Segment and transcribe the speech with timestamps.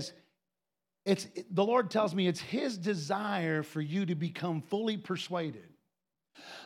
[0.00, 0.12] says,
[1.04, 5.68] it's, the Lord tells me it's His desire for you to become fully persuaded.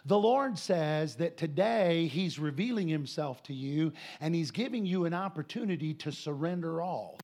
[0.04, 5.14] The Lord says that today He's revealing Himself to you and He's giving you an
[5.14, 7.18] opportunity to surrender all.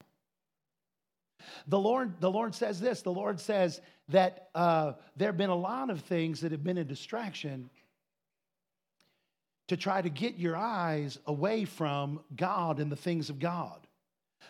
[1.66, 5.54] The Lord, the Lord says this the Lord says that uh, there have been a
[5.54, 7.68] lot of things that have been a distraction
[9.68, 13.86] to try to get your eyes away from God and the things of God.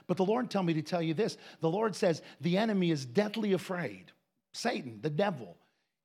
[0.07, 3.05] But the Lord told me to tell you this the Lord says the enemy is
[3.05, 4.13] deathly afraid.
[4.53, 5.57] Satan, the devil,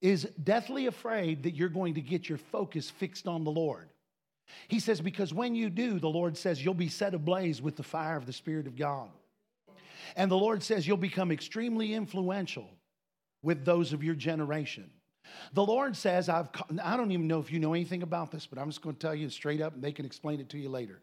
[0.02, 3.90] is deathly afraid that you're going to get your focus fixed on the Lord.
[4.68, 7.84] He says, because when you do, the Lord says, you'll be set ablaze with the
[7.84, 9.10] fire of the Spirit of God.
[10.16, 12.70] And the Lord says, you'll become extremely influential
[13.44, 14.90] with those of your generation.
[15.54, 16.50] The Lord says, I've,
[16.82, 19.02] I don't even know if you know anything about this, but I'm just going to
[19.02, 21.02] tell you straight up and they can explain it to you later.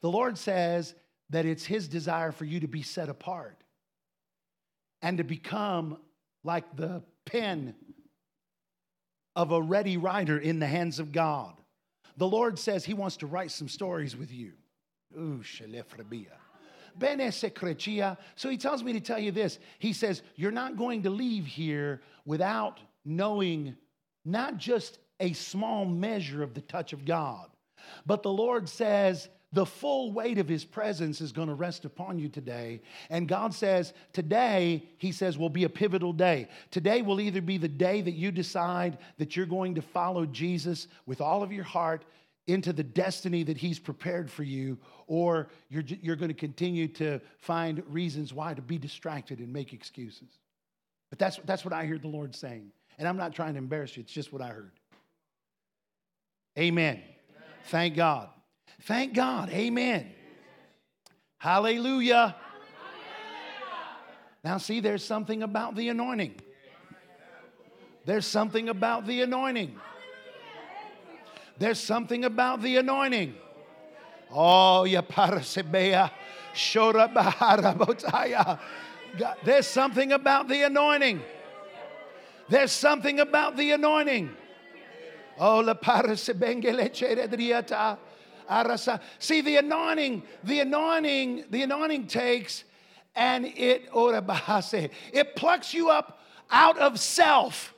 [0.00, 0.94] The Lord says
[1.30, 3.56] that it's His desire for you to be set apart
[5.02, 5.98] and to become
[6.44, 7.74] like the pen
[9.36, 11.54] of a ready writer in the hands of God.
[12.16, 14.52] The Lord says He wants to write some stories with you.
[18.34, 19.58] So he tells me to tell you this.
[19.78, 23.76] He says, You're not going to leave here without knowing
[24.24, 27.48] not just a small measure of the touch of God,
[28.04, 32.18] but the Lord says, the full weight of his presence is going to rest upon
[32.18, 32.82] you today.
[33.08, 36.48] And God says, today, he says, will be a pivotal day.
[36.70, 40.88] Today will either be the day that you decide that you're going to follow Jesus
[41.06, 42.04] with all of your heart
[42.46, 47.20] into the destiny that he's prepared for you, or you're, you're going to continue to
[47.38, 50.28] find reasons why to be distracted and make excuses.
[51.10, 52.70] But that's, that's what I hear the Lord saying.
[52.98, 54.72] And I'm not trying to embarrass you, it's just what I heard.
[56.58, 56.96] Amen.
[56.96, 57.04] Amen.
[57.66, 58.28] Thank God.
[58.82, 59.50] Thank God.
[59.50, 60.12] Amen.
[61.38, 62.36] Hallelujah.
[64.44, 66.34] Now, see, there's something about the anointing.
[68.04, 69.76] There's something about the anointing.
[71.58, 73.34] There's something about the anointing.
[74.30, 76.10] Oh, ya parasebea,
[76.54, 78.58] shora bahara botaya.
[79.44, 81.20] There's something about the anointing.
[82.48, 84.30] There's something about the anointing.
[85.38, 87.98] Oh, la parasebengele cheredriata.
[88.48, 89.00] Arasa.
[89.18, 92.64] See, the anointing, the anointing, the anointing takes
[93.14, 96.20] and it it plucks you up
[96.50, 97.74] out of self.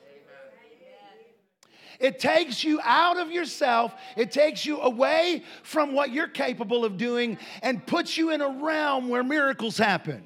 [1.98, 3.94] It takes you out of yourself.
[4.16, 8.48] It takes you away from what you're capable of doing and puts you in a
[8.48, 10.22] realm where miracles happen.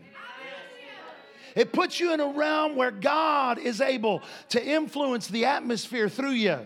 [1.57, 6.31] It puts you in a realm where God is able to influence the atmosphere through
[6.31, 6.61] you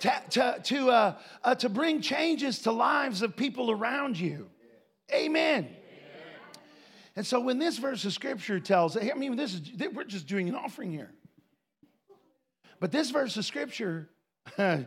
[0.00, 1.14] to, to, to, uh,
[1.44, 4.48] uh, to bring changes to lives of people around you.
[5.12, 5.68] Amen.
[7.16, 10.48] And so when this verse of scripture tells, I mean, this is, we're just doing
[10.48, 11.10] an offering here.
[12.78, 14.08] But this verse of scripture,
[14.56, 14.86] this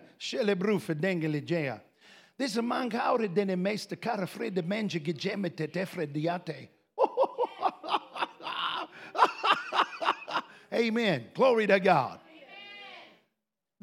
[2.39, 6.69] is mangaure dene meeste kara frede menge gejemete tefre diate.
[10.73, 11.25] Amen.
[11.35, 12.19] Glory to God.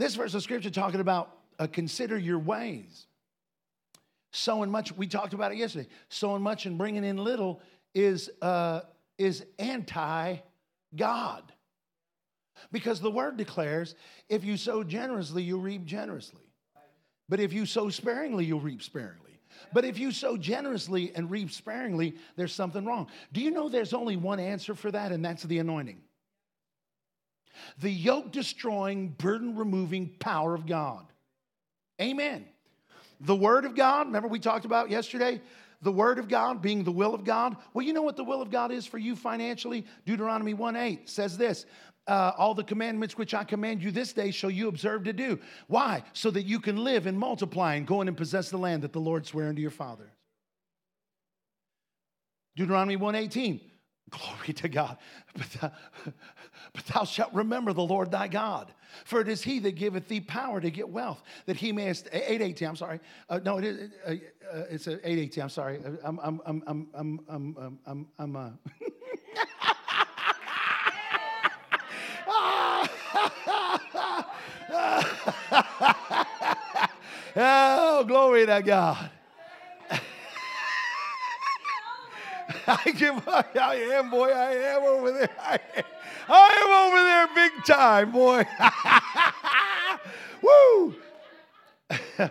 [0.01, 3.07] This verse of scripture talking about uh, consider your ways.
[4.33, 5.89] Sowing much, we talked about it yesterday.
[6.09, 7.61] Sowing much and bringing in little
[7.95, 8.81] is, uh,
[9.19, 10.39] is anti
[10.97, 11.53] God.
[12.73, 13.95] Because the word declares
[14.31, 16.49] if you sow generously, you'll reap generously.
[17.29, 19.39] But if you sow sparingly, you'll reap sparingly.
[19.75, 23.09] But if you sow generously and reap sparingly, there's something wrong.
[23.35, 26.01] Do you know there's only one answer for that, and that's the anointing?
[27.81, 31.07] The yoke destroying, burden removing power of God.
[32.01, 32.47] Amen.
[33.21, 35.41] The Word of God, remember we talked about yesterday?
[35.83, 37.57] The Word of God being the will of God.
[37.73, 39.87] Well, you know what the will of God is for you financially?
[40.07, 41.67] Deuteronomy 1 8 says this
[42.07, 45.39] uh, All the commandments which I command you this day shall you observe to do.
[45.69, 46.03] Why?
[46.13, 48.93] So that you can live and multiply and go in and possess the land that
[48.93, 50.11] the Lord sware unto your fathers.
[52.57, 53.61] Deuteronomy 118
[54.11, 54.99] Glory to God.
[55.35, 55.73] But thou,
[56.73, 58.73] but thou shalt remember the Lord thy God.
[59.05, 62.69] For it is he that giveth thee power to get wealth, that he mayest, 818,
[62.69, 63.01] I'm sorry.
[63.29, 65.81] Uh, no, it is, uh, uh, it's 818, I'm sorry.
[66.03, 68.51] I'm, I'm, I'm, I'm, I'm, I'm, I'm, I'm uh.
[77.37, 79.11] oh, glory to God.
[82.85, 84.29] I give I am, boy.
[84.29, 85.31] I am over there.
[85.41, 85.85] I am,
[86.29, 88.45] I am over there big time, boy.
[90.43, 90.95] Woo!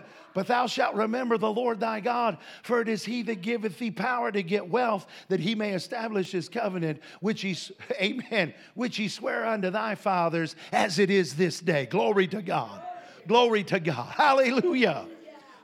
[0.32, 3.90] But thou shalt remember the Lord thy God, for it is he that giveth thee
[3.90, 7.56] power to get wealth, that he may establish his covenant, which he,
[8.00, 11.86] amen, which he sware unto thy fathers, as it is this day.
[11.86, 12.80] Glory to God.
[13.26, 14.06] Glory to God.
[14.12, 15.08] Hallelujah.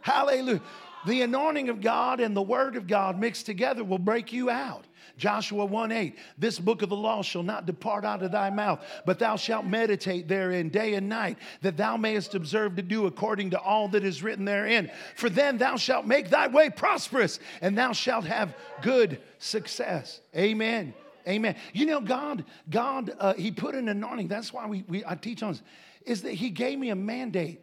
[0.00, 0.60] Hallelujah.
[1.06, 4.84] The anointing of God and the word of God mixed together will break you out.
[5.16, 8.84] Joshua 1 8, this book of the law shall not depart out of thy mouth,
[9.06, 13.50] but thou shalt meditate therein day and night, that thou mayest observe to do according
[13.50, 14.90] to all that is written therein.
[15.14, 20.20] For then thou shalt make thy way prosperous, and thou shalt have good success.
[20.36, 20.92] Amen.
[21.26, 21.54] Amen.
[21.72, 24.26] You know, God, God, uh, He put an anointing.
[24.26, 25.62] That's why we, we I teach on this,
[26.04, 27.62] is that He gave me a mandate.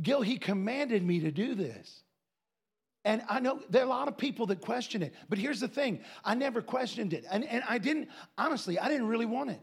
[0.00, 2.03] Gil, He commanded me to do this.
[3.04, 5.68] And I know there are a lot of people that question it, but here's the
[5.68, 7.24] thing I never questioned it.
[7.30, 8.08] And, and I didn't,
[8.38, 9.60] honestly, I didn't really want it.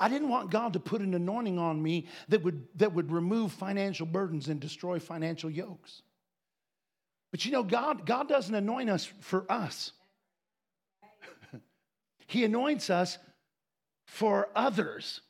[0.00, 3.52] I didn't want God to put an anointing on me that would, that would remove
[3.52, 6.02] financial burdens and destroy financial yokes.
[7.30, 9.92] But you know, God, God doesn't anoint us for us,
[12.26, 13.18] He anoints us
[14.06, 15.20] for others.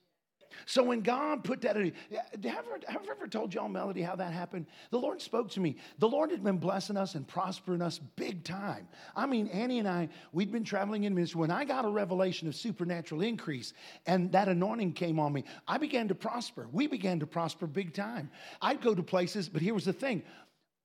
[0.67, 4.17] So when God put that, have I ever, have I ever told y'all, Melody, how
[4.17, 4.67] that happened?
[4.91, 5.77] The Lord spoke to me.
[5.99, 8.89] The Lord had been blessing us and prospering us big time.
[9.15, 11.41] I mean, Annie and I, we'd been traveling in ministry.
[11.41, 13.73] When I got a revelation of supernatural increase
[14.07, 16.69] and that anointing came on me, I began to prosper.
[16.73, 18.31] We began to prosper big time.
[18.63, 20.23] I'd go to places, but here was the thing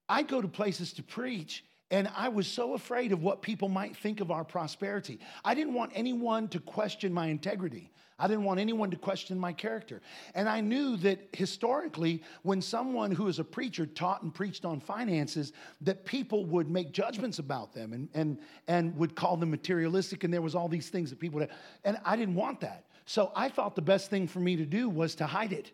[0.08, 3.98] I'd go to places to preach and I was so afraid of what people might
[3.98, 5.20] think of our prosperity.
[5.44, 7.92] I didn't want anyone to question my integrity.
[8.20, 10.02] I didn't want anyone to question my character.
[10.36, 14.82] And I knew that historically, when someone who is a preacher taught and preached on
[14.82, 20.26] finances, that people would make judgments about them and, and, and would call them materialistic.
[20.26, 21.50] And there was all these things that people would,
[21.86, 22.86] and I didn't want that.
[23.06, 25.72] So I thought the best thing for me to do was to hide it.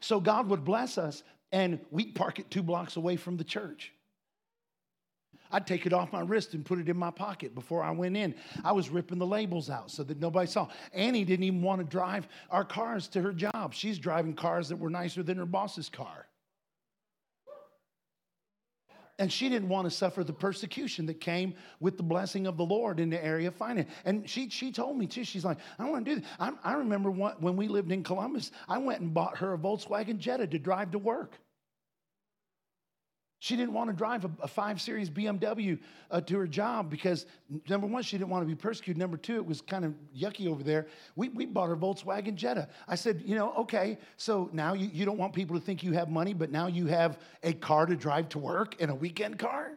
[0.00, 1.22] So God would bless us,
[1.52, 3.92] and we'd park it two blocks away from the church.
[5.50, 8.16] I'd take it off my wrist and put it in my pocket before I went
[8.16, 8.34] in.
[8.64, 10.68] I was ripping the labels out so that nobody saw.
[10.92, 13.74] Annie didn't even want to drive our cars to her job.
[13.74, 16.26] She's driving cars that were nicer than her boss's car.
[19.18, 22.64] And she didn't want to suffer the persecution that came with the blessing of the
[22.64, 23.90] Lord in the area of finance.
[24.04, 26.30] And she, she told me too, she's like, I don't want to do this.
[26.38, 30.18] I, I remember when we lived in Columbus, I went and bought her a Volkswagen
[30.18, 31.38] Jetta to drive to work.
[33.38, 35.78] She didn't want to drive a, a 5 Series BMW
[36.10, 37.26] uh, to her job because,
[37.68, 38.98] number one, she didn't want to be persecuted.
[38.98, 40.86] Number two, it was kind of yucky over there.
[41.16, 42.68] We, we bought her Volkswagen Jetta.
[42.88, 45.92] I said, you know, okay, so now you, you don't want people to think you
[45.92, 49.38] have money, but now you have a car to drive to work and a weekend
[49.38, 49.72] car?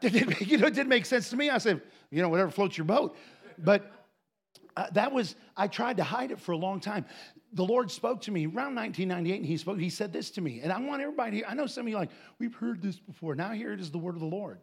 [0.02, 1.50] it, you know, it didn't make sense to me.
[1.50, 3.16] I said, you know, whatever floats your boat.
[3.58, 3.97] But
[4.78, 7.04] uh, that was, I tried to hide it for a long time.
[7.52, 10.60] The Lord spoke to me around 1998, and He spoke, He said this to me.
[10.62, 13.34] And I want everybody, here, I know some of you like, we've heard this before.
[13.34, 14.60] Now here it is the word of the Lord.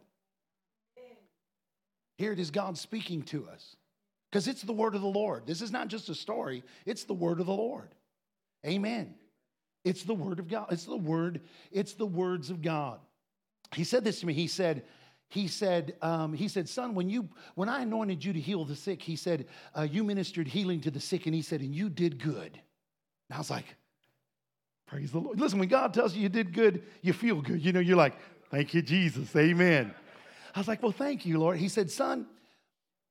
[2.16, 3.76] Here it is God speaking to us.
[4.32, 5.46] Because it's the word of the Lord.
[5.46, 7.94] This is not just a story, it's the word of the Lord.
[8.66, 9.14] Amen.
[9.84, 10.68] It's the word of God.
[10.70, 13.00] It's the word, it's the words of God.
[13.74, 14.32] He said this to me.
[14.32, 14.84] He said,
[15.28, 18.76] he said, um, he said, son, when you when I anointed you to heal the
[18.76, 19.46] sick, he said,
[19.76, 22.60] uh, you ministered healing to the sick, and he said, and you did good.
[23.28, 23.64] And I was like,
[24.86, 25.40] praise the Lord.
[25.40, 27.60] Listen, when God tells you you did good, you feel good.
[27.60, 28.14] You know, you're like,
[28.50, 29.34] thank you, Jesus.
[29.34, 29.92] Amen.
[30.54, 31.58] I was like, well, thank you, Lord.
[31.58, 32.26] He said, son,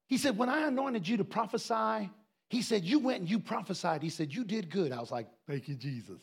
[0.08, 2.10] he said, when I anointed you to prophesy,
[2.50, 4.02] he said, you went and you prophesied.
[4.02, 4.92] He said, you did good.
[4.92, 6.22] I was like, thank you, Jesus.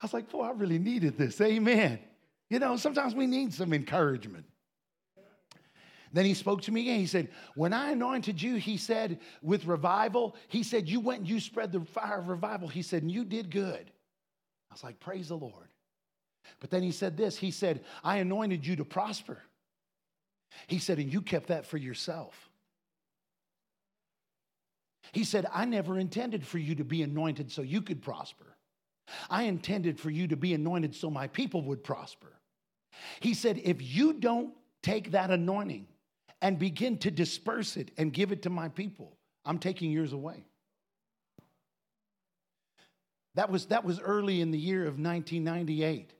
[0.00, 1.40] I was like, boy, I really needed this.
[1.40, 1.98] Amen.
[2.50, 4.44] You know, sometimes we need some encouragement.
[6.12, 6.98] Then he spoke to me again.
[6.98, 11.28] He said, When I anointed you, he said, with revival, he said, You went and
[11.28, 12.68] you spread the fire of revival.
[12.68, 13.90] He said, And you did good.
[14.70, 15.68] I was like, Praise the Lord.
[16.60, 19.38] But then he said this He said, I anointed you to prosper.
[20.66, 22.50] He said, And you kept that for yourself.
[25.12, 28.46] He said, I never intended for you to be anointed so you could prosper.
[29.28, 32.32] I intended for you to be anointed so my people would prosper.
[33.20, 35.86] He said, if you don't take that anointing
[36.42, 39.16] and begin to disperse it and give it to my people.
[39.46, 40.44] I'm taking yours away.
[43.36, 46.12] That was, that was early in the year of 1998.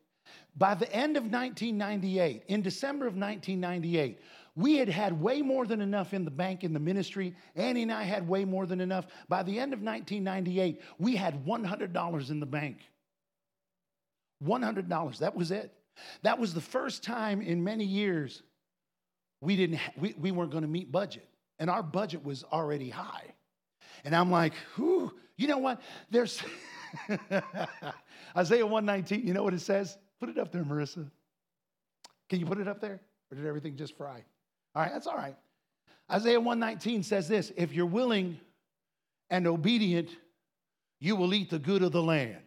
[0.56, 4.20] By the end of 1998, in December of 1998,
[4.54, 7.34] we had had way more than enough in the bank in the ministry.
[7.56, 9.06] Annie and I had way more than enough.
[9.28, 12.78] By the end of 1998, we had $100 in the bank.
[14.44, 15.18] $100.
[15.18, 15.72] That was it.
[16.22, 18.42] That was the first time in many years
[19.42, 21.28] we, didn't, we, we weren't going to meet budget.
[21.58, 23.24] And our budget was already high.
[24.04, 25.82] And I'm like, whew, you know what?
[26.10, 26.40] There's
[28.36, 29.98] Isaiah 119, you know what it says?
[30.20, 31.10] Put it up there, Marissa.
[32.30, 33.00] Can you put it up there?
[33.30, 34.22] Or did everything just fry?
[34.74, 35.36] All right, that's all right.
[36.10, 38.38] Isaiah 119 says this if you're willing
[39.28, 40.08] and obedient,
[41.00, 42.38] you will eat the good of the land.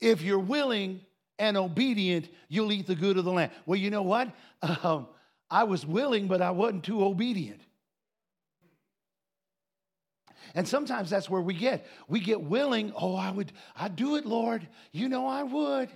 [0.00, 1.00] If you're willing
[1.38, 3.52] and obedient, you'll eat the good of the land.
[3.66, 4.32] Well, you know what?
[4.82, 5.06] Um,
[5.50, 7.60] I was willing, but I wasn't too obedient.
[10.54, 11.86] And sometimes that's where we get.
[12.08, 14.66] We get willing, oh, I would, I'd do it, Lord.
[14.92, 15.90] You know I would.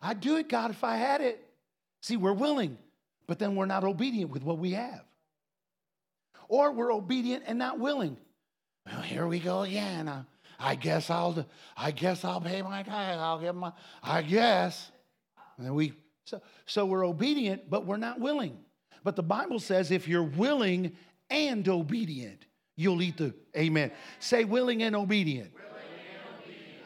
[0.00, 1.44] I'd do it, God, if I had it.
[2.00, 2.78] See, we're willing,
[3.26, 5.04] but then we're not obedient with what we have.
[6.48, 8.16] Or we're obedient and not willing.
[8.86, 10.08] Well, here we go again.
[10.08, 10.22] I,
[10.58, 13.18] I guess I'll I guess I'll pay my tithe.
[13.18, 14.90] I'll give my I guess.
[15.58, 18.58] And we so so we're obedient, but we're not willing.
[19.02, 20.96] But the Bible says if you're willing
[21.30, 23.92] and obedient, you'll eat the amen.
[24.18, 25.52] Say willing and obedient.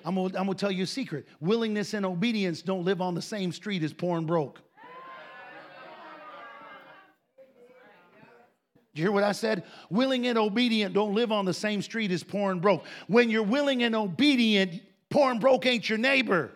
[0.04, 1.26] I'm gonna, I'm gonna tell you a secret.
[1.40, 4.60] Willingness and obedience don't live on the same street as poor and broke.
[8.94, 9.64] you hear what I said?
[9.90, 12.84] Willing and obedient don't live on the same street as poor and broke.
[13.06, 16.50] When you're willing and obedient, poor and broke ain't your neighbor.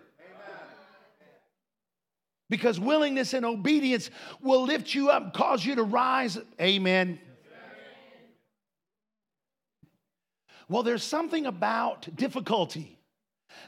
[2.53, 6.37] Because willingness and obedience will lift you up, cause you to rise.
[6.61, 7.19] Amen.
[10.69, 12.99] Well, there's something about difficulty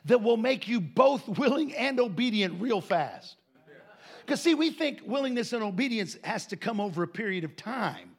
[0.06, 3.38] that will make you both willing and obedient real fast.
[4.24, 8.12] Because, see, we think willingness and obedience has to come over a period of time.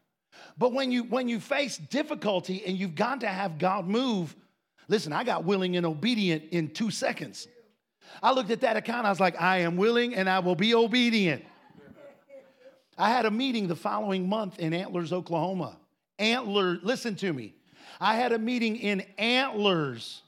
[0.58, 4.34] But when you when you face difficulty and you've got to have God move,
[4.88, 7.46] listen, I got willing and obedient in two seconds.
[8.22, 10.74] I looked at that account, I was like, I am willing and I will be
[10.74, 11.44] obedient.
[12.98, 15.76] I had a meeting the following month in Antlers, Oklahoma.
[16.18, 17.54] Antler, listen to me.
[18.00, 20.22] I had a meeting in Antlers.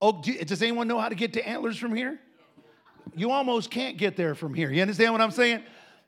[0.00, 2.18] Oh, does anyone know how to get to Antlers from here?
[3.14, 4.70] You almost can't get there from here.
[4.70, 5.62] You understand what I'm saying?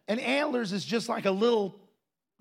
[0.09, 1.79] And Antlers is just like a little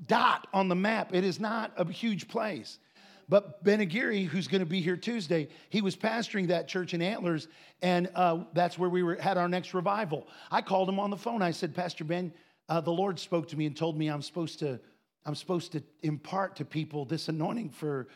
[0.05, 1.13] dot on the map.
[1.13, 2.79] It is not a huge place.
[3.27, 7.01] But Ben Aguirre, who's going to be here Tuesday, he was pastoring that church in
[7.01, 7.47] Antlers,
[7.81, 10.27] and uh, that's where we were had our next revival.
[10.51, 11.41] I called him on the phone.
[11.41, 12.31] I said, Pastor Ben,
[12.69, 14.79] uh, the Lord spoke to me and told me I'm supposed to
[15.25, 18.07] I'm supposed to impart to people this anointing for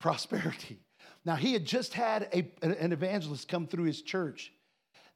[0.00, 0.80] prosperity.
[1.24, 4.52] Now he had just had a, an evangelist come through his church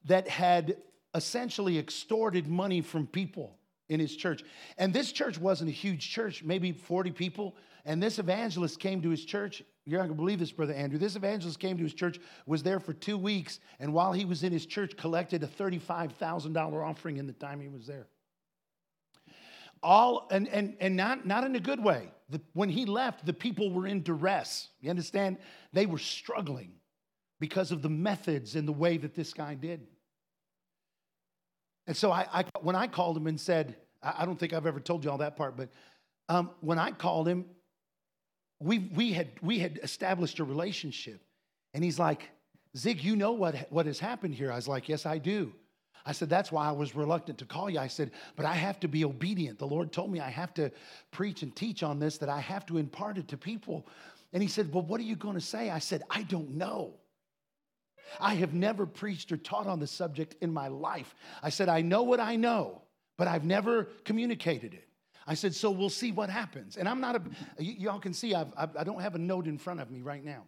[0.07, 0.77] that had
[1.15, 4.45] essentially extorted money from people in his church.
[4.79, 7.57] And this church wasn't a huge church, maybe 40 people.
[7.85, 9.63] And this evangelist came to his church.
[9.87, 10.99] You're not gonna believe this, Brother Andrew.
[10.99, 14.43] This evangelist came to his church, was there for two weeks, and while he was
[14.43, 18.07] in his church, collected a $35,000 offering in the time he was there.
[19.83, 22.11] All, and, and, and not, not in a good way.
[22.29, 24.69] The, when he left, the people were in duress.
[24.81, 25.39] You understand?
[25.73, 26.73] They were struggling
[27.41, 29.87] because of the methods and the way that this guy did.
[31.87, 34.81] And so I, I, when I called him and said, I don't think I've ever
[34.81, 35.71] told you all that part, but
[36.29, 37.47] um, when I called him,
[38.61, 41.21] we, we, had, we had established a relationship.
[41.75, 42.29] And he's like,
[42.77, 44.53] Zig, you know what, what has happened here.
[44.53, 45.53] I was like, Yes, I do.
[46.07, 47.79] I said, That's why I was reluctant to call you.
[47.79, 49.59] I said, But I have to be obedient.
[49.59, 50.71] The Lord told me I have to
[51.11, 53.87] preach and teach on this, that I have to impart it to people.
[54.33, 55.71] And he said, Well, what are you going to say?
[55.71, 56.95] I said, I don't know.
[58.21, 61.15] I have never preached or taught on the subject in my life.
[61.43, 62.83] I said, I know what I know,
[63.17, 64.90] but I've never communicated it.
[65.31, 66.77] I said, so we'll see what happens.
[66.77, 67.23] And I'm not a,
[67.57, 70.03] y- y'all can see, I've, I've, I don't have a note in front of me
[70.03, 70.43] right now.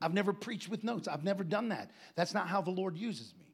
[0.00, 1.08] I've never preached with notes.
[1.08, 1.90] I've never done that.
[2.14, 3.46] That's not how the Lord uses me.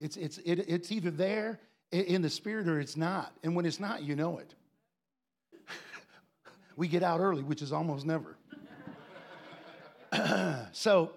[0.00, 1.58] It's, it's, it, it's either there
[1.90, 3.36] in the spirit or it's not.
[3.42, 4.54] And when it's not, you know it.
[6.76, 8.36] we get out early, which is almost never.
[10.72, 11.10] so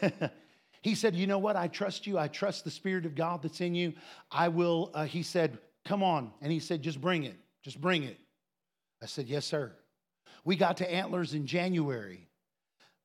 [0.80, 1.56] he said, You know what?
[1.56, 2.18] I trust you.
[2.18, 3.92] I trust the Spirit of God that's in you.
[4.30, 6.32] I will, uh, he said, Come on.
[6.40, 7.36] And he said, Just bring it.
[7.62, 8.18] Just bring it.
[9.02, 9.72] I said, Yes, sir.
[10.44, 12.28] We got to Antlers in January,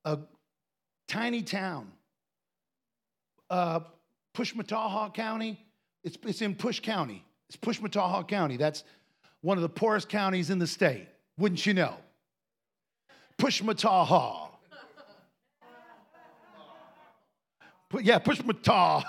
[0.03, 0.19] a
[1.07, 1.91] tiny town,
[3.49, 3.81] uh,
[4.35, 5.65] Pushmataha County.
[6.03, 7.23] It's, it's in Push County.
[7.47, 8.57] It's Pushmataha County.
[8.57, 8.83] That's
[9.41, 11.07] one of the poorest counties in the state.
[11.37, 11.95] Wouldn't you know?
[13.37, 14.49] Pushmataha.
[18.01, 18.99] yeah, push my ta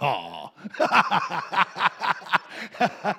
[0.00, 0.52] ha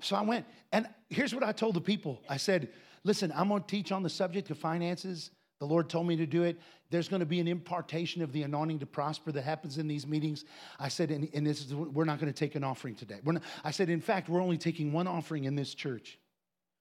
[0.00, 2.20] so I went, and here's what I told the people.
[2.28, 2.68] I said,
[3.04, 5.30] listen, I'm going to teach on the subject of finances.
[5.60, 6.60] The Lord told me to do it.
[6.90, 10.06] There's going to be an impartation of the anointing to prosper that happens in these
[10.06, 10.44] meetings.
[10.78, 13.16] I said, and, and this is, we're not going to take an offering today.
[13.24, 16.18] Not, I said, in fact, we're only taking one offering in this church.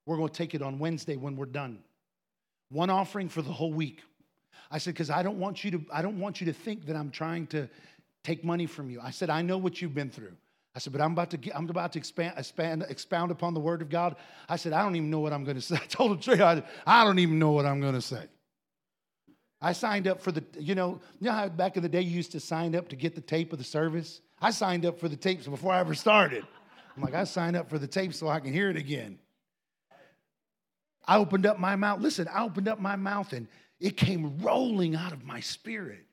[0.05, 1.79] We're going to take it on Wednesday when we're done.
[2.69, 4.01] One offering for the whole week.
[4.69, 6.95] I said, because I don't want you to, I don't want you to think that
[6.95, 7.69] I'm trying to
[8.27, 8.99] take money from you.
[9.01, 10.33] I said, I know what you've been through.
[10.75, 13.59] I said, but I'm about to get, I'm about to expand, expand, expound upon the
[13.59, 14.17] word of God.
[14.49, 15.75] I said, I don't even know what I'm going to say.
[15.81, 18.25] I told him straight, I, I don't even know what I'm going to say.
[19.61, 22.11] I signed up for the, you know, you know how back in the day you
[22.11, 24.21] used to sign up to get the tape of the service?
[24.39, 26.45] I signed up for the tapes before I ever started.
[26.95, 29.17] I'm like, I signed up for the tape so I can hear it again.
[31.07, 32.01] I opened up my mouth.
[32.01, 33.47] Listen, I opened up my mouth and
[33.79, 36.06] it came rolling out of my spirit.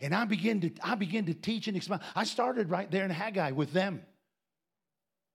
[0.00, 2.02] And I began to, I began to teach and expound.
[2.14, 4.02] I started right there in Haggai with them.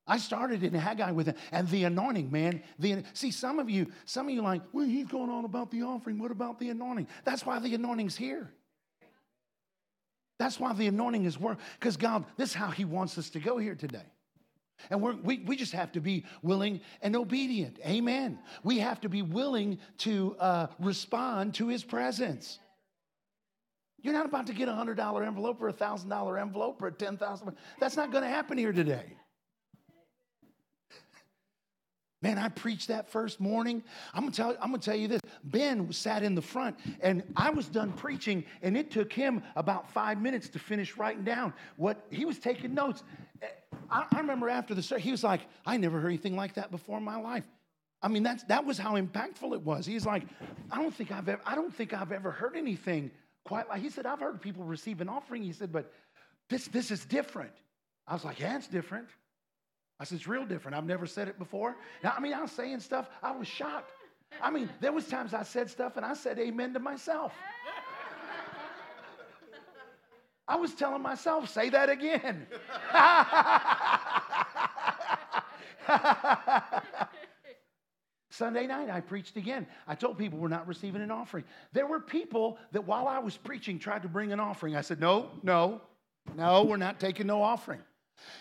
[0.09, 1.35] I started in Haggai with them.
[1.51, 2.63] And the anointing, man.
[2.79, 5.83] The, see, some of you, some of you like, well, he's going on about the
[5.83, 6.17] offering.
[6.17, 7.07] What about the anointing?
[7.25, 8.51] That's why the anointing's here.
[10.39, 11.59] That's why the anointing is work.
[11.79, 14.05] Because God, this is how He wants us to go here today.
[14.91, 17.79] And we, we just have to be willing and obedient.
[17.83, 18.37] Amen.
[18.63, 22.59] We have to be willing to uh, respond to His presence.
[24.01, 27.55] You're not about to get a $100 envelope or a $1,000 envelope or a 10000
[27.79, 29.17] That's not going to happen here today.
[32.21, 33.83] Man, I preached that first morning.
[34.13, 35.21] I'm gonna tell, I'm gonna tell you this.
[35.43, 39.91] Ben sat in the front, and I was done preaching, and it took him about
[39.91, 43.03] five minutes to finish writing down what he was taking notes.
[43.91, 46.71] I, I remember after the service, he was like, "I never heard anything like that
[46.71, 47.45] before in my life."
[48.01, 49.85] I mean, that's that was how impactful it was.
[49.85, 50.23] He's like,
[50.71, 53.11] "I don't think I've ever, I don't think I've ever heard anything
[53.47, 55.91] quite like." He said, "I've heard people receive an offering." He said, "But
[56.49, 57.53] this this is different."
[58.07, 59.07] I was like, "Yeah, it's different."
[59.99, 60.77] I said, it's real different.
[60.77, 61.75] I've never said it before.
[62.03, 63.91] Now, I mean, I was saying stuff, I was shocked.
[64.41, 67.33] I mean, there was times I said stuff and I said amen to myself.
[70.47, 72.47] I was telling myself, say that again.
[78.37, 79.65] Sunday night, I preached again.
[79.87, 81.43] I told people we're not receiving an offering.
[81.73, 84.75] There were people that while I was preaching tried to bring an offering.
[84.75, 85.81] I said, no, no,
[86.35, 87.79] no, we're not taking no offering.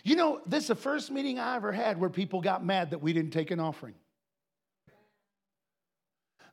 [0.05, 2.99] You know, this is the first meeting I ever had where people got mad that
[2.99, 3.95] we didn't take an offering.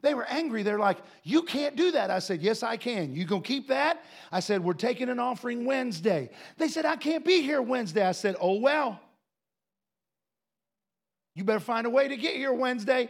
[0.01, 0.63] They were angry.
[0.63, 2.12] They're like, You can't do that.
[2.12, 3.13] I said, Yes, I can.
[3.13, 4.03] You gonna keep that?
[4.34, 6.29] I said, We're taking an offering Wednesday.
[6.58, 8.06] They said, I can't be here Wednesday.
[8.06, 8.99] I said, Oh, well.
[11.36, 13.10] You better find a way to get here Wednesday.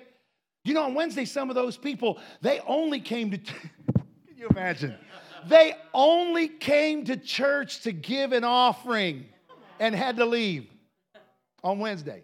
[0.64, 4.04] You know, on Wednesday, some of those people, they only came to, can
[4.38, 4.96] you imagine?
[5.48, 9.26] They only came to church to give an offering
[9.80, 10.68] and had to leave
[11.64, 12.24] on Wednesday.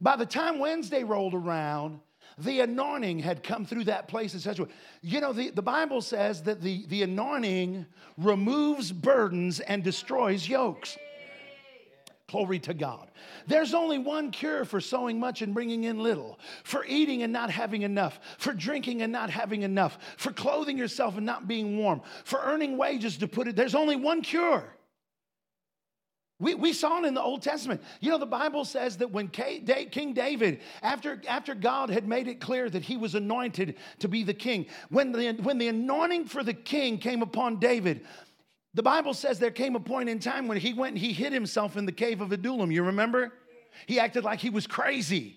[0.00, 2.00] By the time Wednesday rolled around,
[2.38, 4.70] the anointing had come through that place in such a way.
[5.00, 7.86] You know, the, the Bible says that the, the anointing
[8.18, 10.98] removes burdens and destroys yokes.
[12.32, 13.10] Glory to God.
[13.46, 17.50] There's only one cure for sowing much and bringing in little, for eating and not
[17.50, 22.00] having enough, for drinking and not having enough, for clothing yourself and not being warm,
[22.24, 23.54] for earning wages to put it.
[23.54, 24.64] There's only one cure.
[26.40, 27.82] We, we saw it in the Old Testament.
[28.00, 32.40] You know, the Bible says that when King David, after, after God had made it
[32.40, 36.42] clear that he was anointed to be the king, when the, when the anointing for
[36.42, 38.06] the king came upon David,
[38.74, 41.32] the Bible says there came a point in time when he went and he hid
[41.32, 42.70] himself in the cave of Adullam.
[42.70, 43.32] You remember?
[43.86, 45.36] He acted like he was crazy.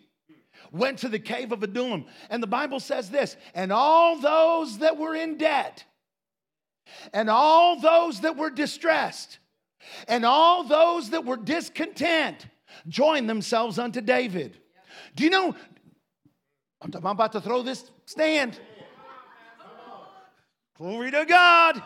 [0.72, 2.06] Went to the cave of Adullam.
[2.30, 5.84] And the Bible says this and all those that were in debt,
[7.14, 9.40] and all those that were distressed,
[10.08, 12.48] and all those that were discontent
[12.88, 14.58] joined themselves unto David.
[15.16, 15.56] Do you know?
[16.82, 18.60] I'm about to throw this stand.
[20.78, 21.82] Glory to God.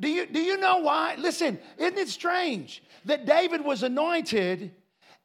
[0.00, 1.14] Do, you, do you know why?
[1.18, 4.72] Listen, isn't it strange that David was anointed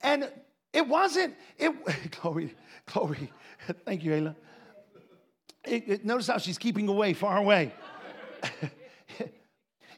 [0.02, 0.30] and
[0.74, 1.74] it wasn't, it,
[2.22, 2.54] glory,
[2.86, 3.32] glory.
[3.86, 4.36] Thank you, Ayla.
[5.66, 7.74] It, it, notice how she's keeping away, far away.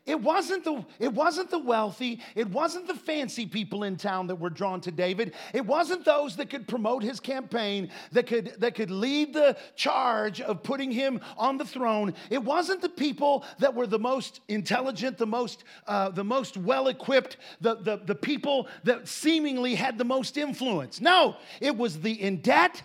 [0.07, 4.37] It wasn't, the, it wasn't the wealthy, it wasn't the fancy people in town that
[4.37, 5.33] were drawn to David.
[5.53, 10.39] It wasn't those that could promote his campaign, that could, that could lead the charge
[10.39, 12.13] of putting him on the throne.
[12.29, 16.87] It wasn't the people that were the most intelligent, the most, uh, the most well
[16.87, 21.01] equipped, the, the, the people that seemingly had the most influence.
[21.01, 22.81] No, it was the in debt,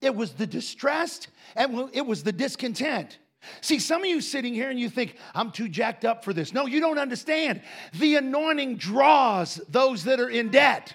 [0.00, 3.18] it was the distressed, and it was the discontent.
[3.60, 6.52] See, some of you sitting here and you think, I'm too jacked up for this.
[6.52, 7.62] No, you don't understand.
[7.94, 10.94] The anointing draws those that are in debt,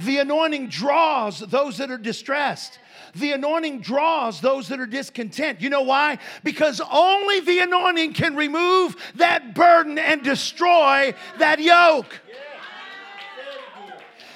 [0.00, 2.78] the anointing draws those that are distressed.
[3.14, 5.60] The anointing draws those that are discontent.
[5.60, 6.18] You know why?
[6.42, 12.20] Because only the anointing can remove that burden and destroy that yoke.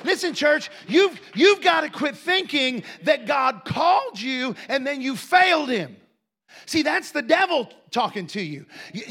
[0.05, 5.17] Listen, church, you've, you've got to quit thinking that God called you and then you
[5.17, 5.97] failed him.
[6.69, 8.67] See, that's the devil talking to you.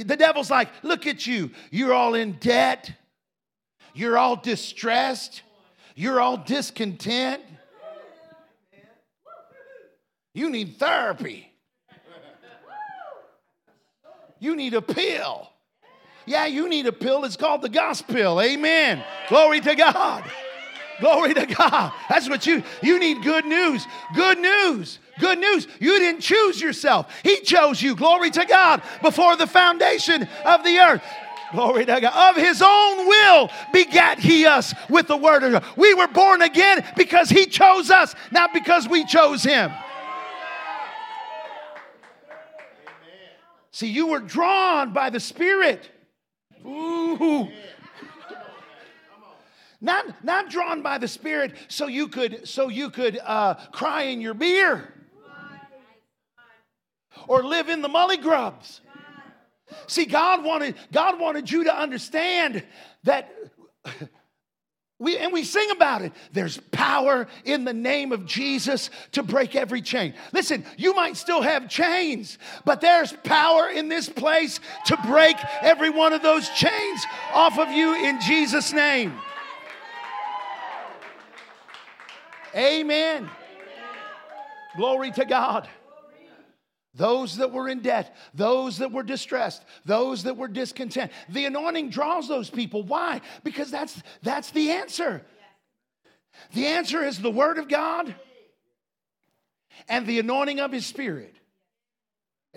[0.05, 1.49] The devil's like, look at you.
[1.71, 2.91] You're all in debt.
[3.95, 5.41] You're all distressed.
[5.95, 7.41] You're all discontent.
[10.35, 11.51] You need therapy.
[14.37, 15.49] You need a pill.
[16.27, 17.25] Yeah, you need a pill.
[17.25, 18.39] It's called the gospel.
[18.39, 19.03] Amen.
[19.29, 20.23] Glory to God.
[20.99, 21.91] Glory to God.
[22.07, 23.83] That's what you you need good news.
[24.13, 24.99] Good news.
[25.19, 25.67] Good news.
[25.79, 27.11] You didn't choose yourself.
[27.23, 27.95] He chose you.
[27.95, 31.03] Glory to God before the foundation of the earth.
[31.51, 32.35] Glory to God.
[32.35, 35.65] Of his own will begat he us with the word of God.
[35.75, 39.71] We were born again because he chose us, not because we chose him.
[43.71, 45.89] See, you were drawn by the Spirit.
[46.65, 47.47] Ooh.
[49.79, 54.19] Not, not drawn by the Spirit so you could, so you could uh, cry in
[54.19, 54.93] your beer
[57.27, 58.81] or live in the mully grubs.
[59.87, 62.63] See, God wanted, God wanted you to understand
[63.03, 63.29] that
[64.99, 66.11] we, and we sing about it.
[66.31, 70.15] There's power in the name of Jesus to break every chain.
[70.31, 75.91] Listen, you might still have chains, but there's power in this place to break every
[75.91, 79.13] one of those chains off of you in Jesus' name.
[82.55, 83.29] Amen.
[84.77, 85.69] Glory to God.
[86.97, 91.11] Those that were in debt, those that were distressed, those that were discontent.
[91.29, 92.81] The anointing draws those people.
[92.81, 93.21] Why?
[93.43, 95.23] Because that's, that's the answer.
[96.53, 98.15] The answer is the Word of God
[99.87, 101.35] and the anointing of His Spirit.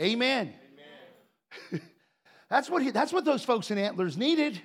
[0.00, 0.54] Amen.
[1.72, 1.82] Amen.
[2.48, 4.58] that's, what he, that's what those folks in Antlers needed.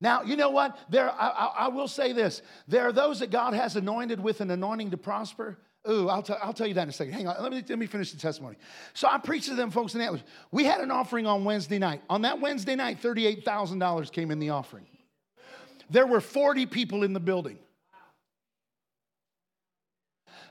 [0.00, 0.78] Now, you know what?
[0.88, 2.40] There, I, I, I will say this.
[2.66, 6.34] There are those that God has anointed with an anointing to prosper Ooh, I'll, t-
[6.42, 7.14] I'll tell you that in a second.
[7.14, 7.36] Hang on.
[7.42, 8.56] Let me, let me finish the testimony.
[8.94, 10.22] So I preached to them folks in Antlers.
[10.50, 12.02] We had an offering on Wednesday night.
[12.10, 14.86] On that Wednesday night, $38,000 came in the offering.
[15.90, 17.58] There were 40 people in the building.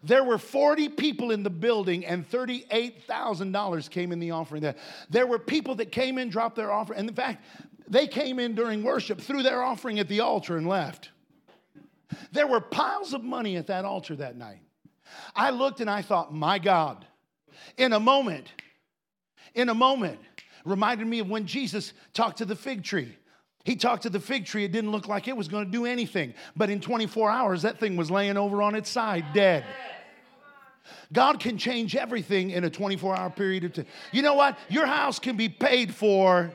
[0.04, 4.62] There were 40 people in the building, and $38,000 came in the offering.
[4.62, 4.76] There,
[5.10, 7.00] there were people that came in, dropped their offering.
[7.00, 7.44] And in fact,
[7.88, 11.10] they came in during worship, threw their offering at the altar, and left.
[12.32, 14.62] There were piles of money at that altar that night.
[15.36, 17.06] I looked and I thought, my God,
[17.78, 18.52] in a moment,
[19.54, 20.20] in a moment,
[20.66, 23.16] reminded me of when Jesus talked to the fig tree.
[23.64, 25.86] He talked to the fig tree, it didn't look like it was going to do
[25.86, 26.34] anything.
[26.56, 29.66] But in 24 hours, that thing was laying over on its side, dead.
[31.12, 33.86] God can change everything in a 24 hour period of time.
[34.12, 34.58] You know what?
[34.70, 36.52] Your house can be paid for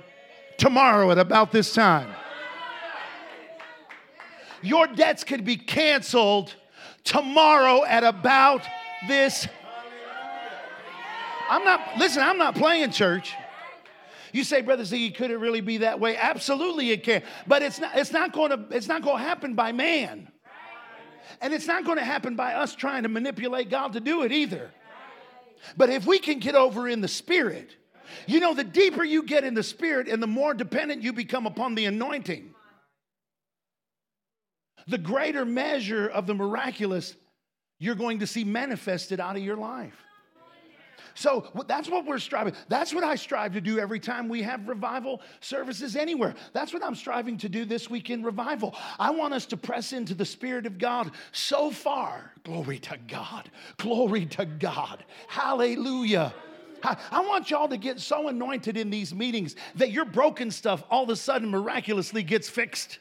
[0.57, 2.09] tomorrow at about this time.
[4.63, 6.55] Your debts can be canceled
[7.05, 8.63] tomorrow at about
[9.09, 9.47] this.
[11.51, 13.35] I'm not, listen, I'm not playing church.
[14.33, 16.17] You say, Brother Ziggy, could it really be that way?
[16.17, 17.23] Absolutely it can.
[17.47, 20.29] But it's not, it's not going to, it's not going to happen by man.
[21.41, 24.33] And it's not going to happen by us trying to manipulate God to do it
[24.33, 24.71] either.
[25.77, 27.77] But if we can get over in the spirit,
[28.27, 31.47] you know, the deeper you get in the spirit and the more dependent you become
[31.47, 32.55] upon the anointing,
[34.87, 37.17] the greater measure of the miraculous
[37.79, 39.97] you're going to see manifested out of your life.
[41.15, 42.55] So that's what we're striving.
[42.69, 46.35] That's what I strive to do every time we have revival services anywhere.
[46.53, 48.75] That's what I'm striving to do this week in revival.
[48.99, 52.33] I want us to press into the Spirit of God so far.
[52.45, 53.51] Glory to God.
[53.77, 55.05] Glory to God.
[55.27, 56.33] Hallelujah.
[56.85, 61.05] I want y'all to get so anointed in these meetings that your broken stuff all
[61.05, 62.99] of a sudden miraculously gets fixed.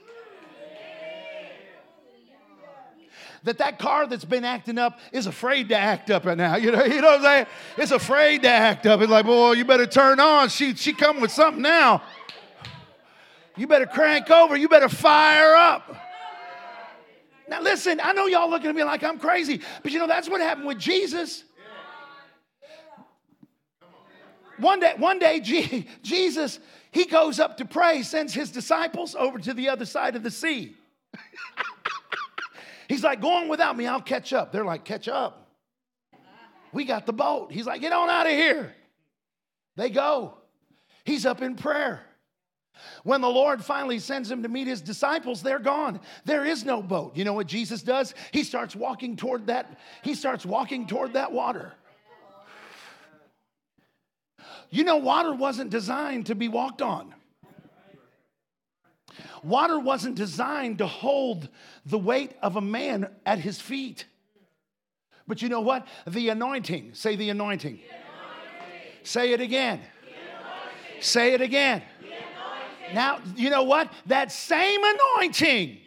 [3.43, 6.55] That that car that's been acting up is afraid to act up right now.
[6.61, 7.45] You know, you know what I'm saying?
[7.77, 9.01] It's afraid to act up.
[9.01, 10.49] It's like, boy, you better turn on.
[10.49, 12.03] She she come with something now.
[13.57, 14.55] You better crank over.
[14.55, 15.95] You better fire up.
[17.49, 20.29] Now listen, I know y'all looking at me like I'm crazy, but you know that's
[20.29, 21.43] what happened with Jesus.
[24.57, 25.39] One day, one day,
[26.03, 26.59] Jesus,
[26.91, 30.31] he goes up to pray, sends his disciples over to the other side of the
[30.31, 30.75] sea.
[32.91, 34.51] He's like, Go on without me, I'll catch up.
[34.51, 35.47] They're like, Catch up.
[36.73, 37.49] We got the boat.
[37.49, 38.75] He's like, Get on out of here.
[39.77, 40.33] They go.
[41.05, 42.01] He's up in prayer.
[43.03, 46.01] When the Lord finally sends him to meet his disciples, they're gone.
[46.25, 47.15] There is no boat.
[47.15, 48.13] You know what Jesus does?
[48.31, 51.71] He starts walking toward that he starts walking toward that water.
[54.69, 57.13] You know water wasn't designed to be walked on.
[59.43, 61.49] Water wasn't designed to hold
[61.85, 64.05] the weight of a man at his feet.
[65.27, 65.87] But you know what?
[66.05, 67.75] The anointing, say the anointing.
[67.75, 68.91] The anointing.
[69.03, 69.79] Say it again.
[70.99, 71.81] Say it again.
[72.93, 73.91] Now, you know what?
[74.07, 75.77] That same anointing.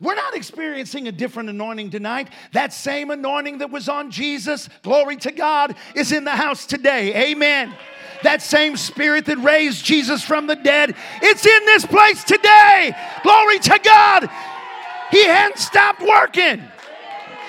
[0.00, 2.28] We're not experiencing a different anointing tonight.
[2.52, 7.30] That same anointing that was on Jesus, glory to God, is in the house today.
[7.30, 7.72] Amen.
[8.22, 12.96] That same spirit that raised Jesus from the dead, it's in this place today.
[13.22, 14.30] Glory to God.
[15.10, 16.62] He hadn't stopped working.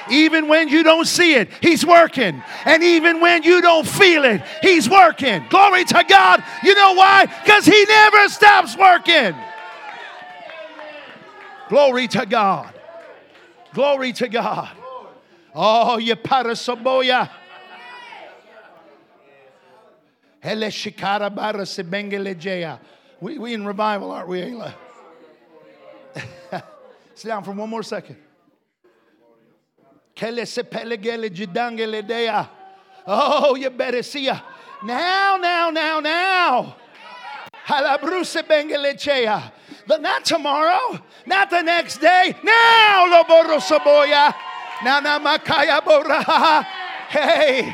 [0.10, 2.42] Even when you don't see it, He's working.
[2.66, 5.44] And even when you don't feel it, He's working.
[5.50, 6.44] Glory to God.
[6.64, 7.26] You know why?
[7.26, 9.36] Because He never stops working.
[11.70, 12.74] Glory to God.
[13.74, 14.70] Glory to God.
[15.54, 17.30] Oh, you parasoboya.
[20.37, 20.37] Hele shikara bara sebengelejeya.
[23.20, 24.74] We, we in revival, aren't we, Ayla?
[27.16, 28.16] Sit down for one more second.
[33.06, 34.40] Oh, you better see ya.
[34.86, 36.78] Now, now, now, now.
[39.86, 42.34] But not tomorrow, not the next day.
[42.42, 44.34] Now, Loborosaboya.
[44.82, 46.66] Now, Makaya Bora.
[47.10, 47.74] Hey.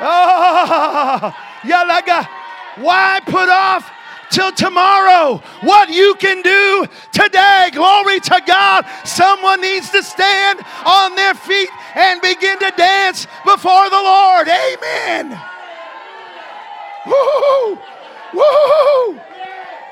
[0.00, 2.28] Oh, Yalaga.
[2.76, 3.90] Why put off
[4.30, 7.70] till tomorrow what you can do today.
[7.72, 8.84] Glory to God.
[9.04, 14.48] Someone needs to stand on their feet and begin to dance before the Lord.
[14.48, 15.40] Amen.
[17.06, 17.78] Woo!
[18.34, 19.20] Woo!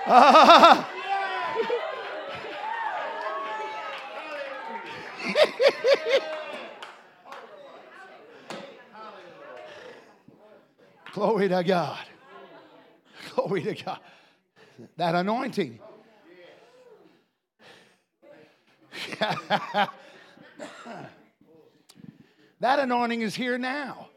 [0.07, 0.85] Uh,
[11.13, 12.05] Glory to God.
[13.35, 13.99] Glory to God
[14.97, 15.79] that anointing.
[22.61, 24.09] that anointing is here now.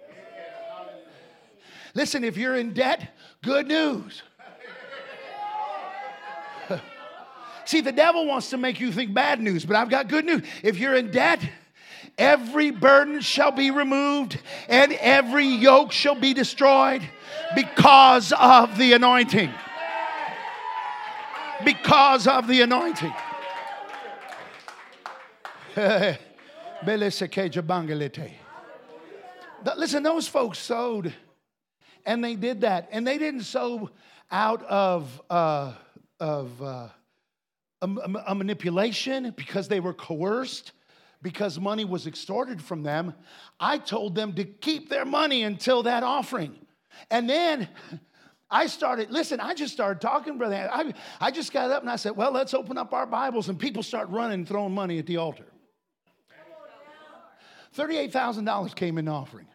[1.93, 4.21] Listen, if you're in debt, good news.
[7.65, 10.41] See, the devil wants to make you think bad news, but I've got good news.
[10.61, 11.39] If you're in debt,
[12.17, 17.01] every burden shall be removed and every yoke shall be destroyed
[17.55, 19.51] because of the anointing
[21.63, 23.13] because of the anointing.
[29.77, 31.13] Listen, those folks sowed
[32.05, 32.89] and they did that.
[32.91, 33.89] And they didn't sow
[34.31, 35.73] out of, uh,
[36.19, 36.87] of uh,
[37.81, 37.89] a,
[38.27, 40.71] a manipulation because they were coerced,
[41.21, 43.13] because money was extorted from them.
[43.59, 46.55] I told them to keep their money until that offering.
[47.09, 47.67] And then
[48.49, 50.69] I started, listen, I just started talking, brother.
[50.71, 53.49] I, I just got up and I said, well, let's open up our Bibles.
[53.49, 55.45] And people start running, throwing money at the altar.
[57.75, 59.47] $38,000 came in offering.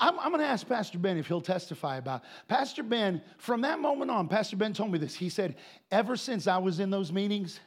[0.00, 2.22] I'm, I'm going to ask Pastor Ben if he'll testify about.
[2.22, 2.28] It.
[2.48, 5.14] Pastor Ben, from that moment on, Pastor Ben told me this.
[5.14, 5.56] He said,
[5.92, 7.60] ever since I was in those meetings,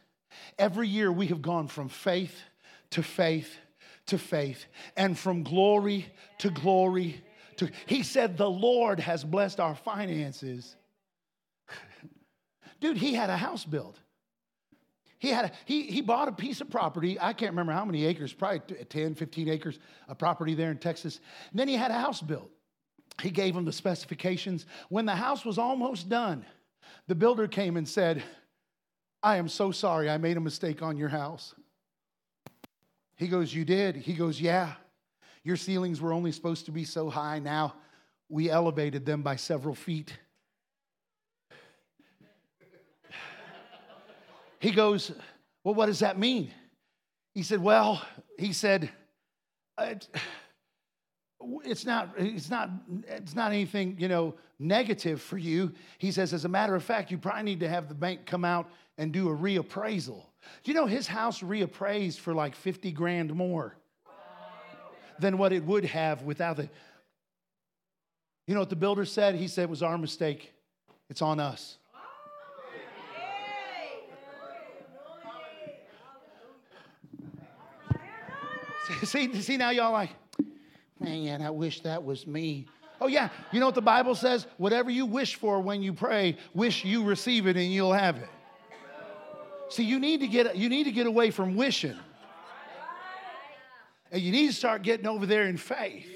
[0.60, 2.36] every year we have gone from faith
[2.91, 3.58] to faith
[4.08, 6.08] to faith and from glory
[6.39, 7.21] to glory
[7.58, 10.76] to, he said, The Lord has blessed our finances.
[12.80, 14.00] Dude, he had a house built.
[15.19, 17.19] He, had a, he, he bought a piece of property.
[17.19, 21.19] I can't remember how many acres, probably 10, 15 acres of property there in Texas.
[21.50, 22.52] And then he had a house built.
[23.21, 24.67] He gave him the specifications.
[24.89, 26.45] When the house was almost done,
[27.08, 28.21] the builder came and said,
[29.23, 31.56] I am so sorry I made a mistake on your house.
[33.17, 33.95] He goes, You did?
[33.95, 34.73] He goes, Yeah.
[35.43, 37.39] Your ceilings were only supposed to be so high.
[37.39, 37.75] Now
[38.30, 40.13] we elevated them by several feet.
[44.60, 45.12] He goes,
[45.63, 46.51] Well, what does that mean?
[47.34, 48.01] He said, Well,
[48.38, 48.89] he said,
[49.80, 50.08] it's
[51.86, 52.69] not it's not
[53.08, 57.12] it's not anything you know negative for you he says as a matter of fact
[57.12, 60.23] you probably need to have the bank come out and do a reappraisal
[60.63, 63.75] do you know his house reappraised for like 50 grand more
[65.19, 66.69] than what it would have without it.
[68.45, 69.36] You know what the builder said?
[69.36, 70.53] He said it was our mistake.
[71.10, 71.77] It's on us.
[79.03, 80.12] See, see now y'all like,
[80.97, 82.67] man, I wish that was me.
[83.01, 84.47] Oh yeah, you know what the Bible says?
[84.55, 88.29] Whatever you wish for when you pray, wish you receive it and you'll have it.
[89.69, 91.97] See, you need to get you need to get away from wishing.
[94.12, 96.08] And you need to start getting over there in faith.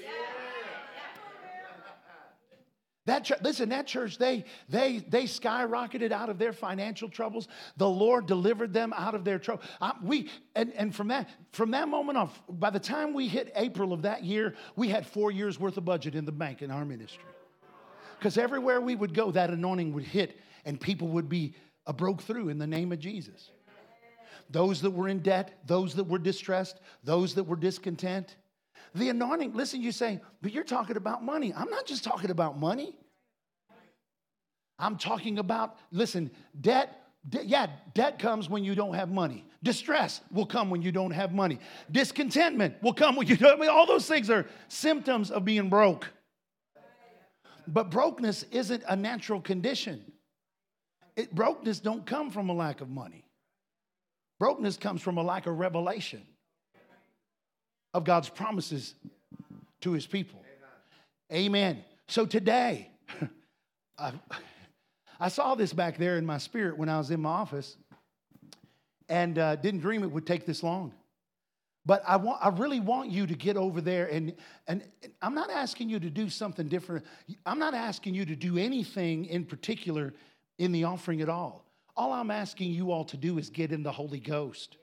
[3.04, 7.48] That listen, that church, they they they skyrocketed out of their financial troubles.
[7.76, 9.64] The Lord delivered them out of their trouble.
[10.04, 13.92] we and, and from that from that moment on, by the time we hit April
[13.92, 16.84] of that year, we had four years worth of budget in the bank in our
[16.84, 17.24] ministry.
[18.18, 21.56] Because everywhere we would go, that anointing would hit, and people would be
[21.90, 23.50] broke through in the name of Jesus.
[24.50, 28.36] Those that were in debt, those that were distressed, those that were discontent.
[28.94, 31.52] The anointing, listen, you say, but you're talking about money.
[31.56, 32.94] I'm not just talking about money.
[34.78, 39.46] I'm talking about, listen, debt, de- yeah, debt comes when you don't have money.
[39.62, 41.58] Distress will come when you don't have money.
[41.90, 43.58] Discontentment will come when you don't.
[43.58, 46.10] I mean, all those things are symptoms of being broke.
[47.68, 50.11] But brokenness isn't a natural condition.
[51.16, 53.24] It, brokenness don't come from a lack of money.
[54.38, 56.22] Brokenness comes from a lack of revelation
[57.94, 58.94] of God's promises
[59.82, 60.42] to his people.
[61.32, 61.84] Amen.
[62.08, 62.90] So today,
[63.98, 64.12] I,
[65.20, 67.76] I, saw this back there in my spirit when I was in my office
[69.08, 70.92] and uh, didn't dream it would take this long.
[71.84, 74.34] But I, want, I really want you to get over there, and,
[74.68, 74.84] and
[75.20, 77.04] I'm not asking you to do something different.
[77.44, 80.14] I'm not asking you to do anything in particular
[80.58, 81.64] in the offering at all.
[81.96, 84.76] All I'm asking you all to do is get in the Holy Ghost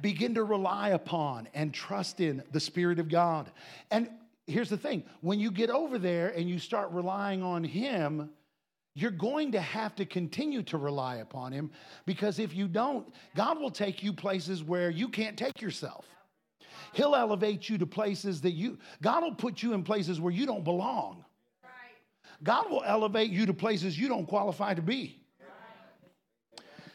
[0.00, 3.50] begin to rely upon and trust in the Spirit of God.
[3.90, 4.08] And
[4.46, 8.30] here's the thing when you get over there and you start relying on Him,
[8.94, 11.70] you're going to have to continue to rely upon Him
[12.06, 16.06] because if you don't, God will take you places where you can't take yourself.
[16.92, 20.44] He'll elevate you to places that you, God will put you in places where you
[20.44, 21.24] don't belong.
[22.42, 25.20] God will elevate you to places you don't qualify to be.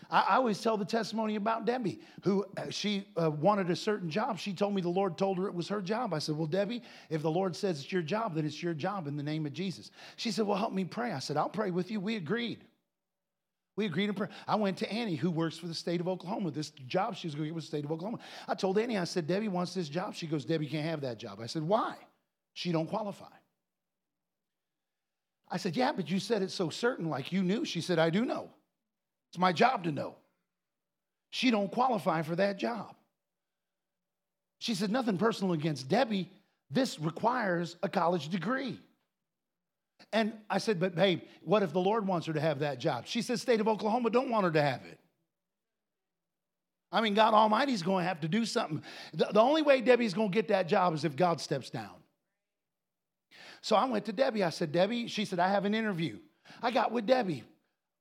[0.09, 4.37] I, always tell the testimony about Debbie, who uh, she uh, wanted a certain job.
[4.37, 6.13] She told me the Lord told her it was her job.
[6.13, 9.07] I said, Well, Debbie, if the Lord says it's your job, then it's your job
[9.07, 9.91] in the name of Jesus.
[10.15, 11.11] She said, Well, help me pray.
[11.11, 11.99] I said, I'll pray with you.
[11.99, 12.63] We agreed.
[13.75, 14.29] We agreed in prayer.
[14.47, 16.51] I went to Annie, who works for the state of Oklahoma.
[16.51, 18.19] This job she was going to get was the state of Oklahoma.
[18.47, 20.15] I told Annie, I said, Debbie wants this job.
[20.15, 21.39] She goes, Debbie can't have that job.
[21.41, 21.95] I said, Why?
[22.53, 23.34] She don't qualify.
[25.55, 27.63] I said, Yeah, but you said it so certain, like you knew.
[27.63, 28.49] She said, I do know.
[29.29, 30.15] It's my job to know.
[31.29, 32.93] She don't qualify for that job.
[34.59, 36.29] She said, nothing personal against Debbie.
[36.69, 38.77] This requires a college degree.
[40.11, 43.05] And I said, but babe, what if the Lord wants her to have that job?
[43.07, 44.99] She said, state of Oklahoma don't want her to have it.
[46.91, 48.83] I mean, God Almighty's going to have to do something.
[49.13, 51.95] The, the only way Debbie's going to get that job is if God steps down.
[53.65, 54.43] So I went to Debbie.
[54.43, 56.19] I said, Debbie, she said, I have an interview.
[56.61, 57.43] I got with Debbie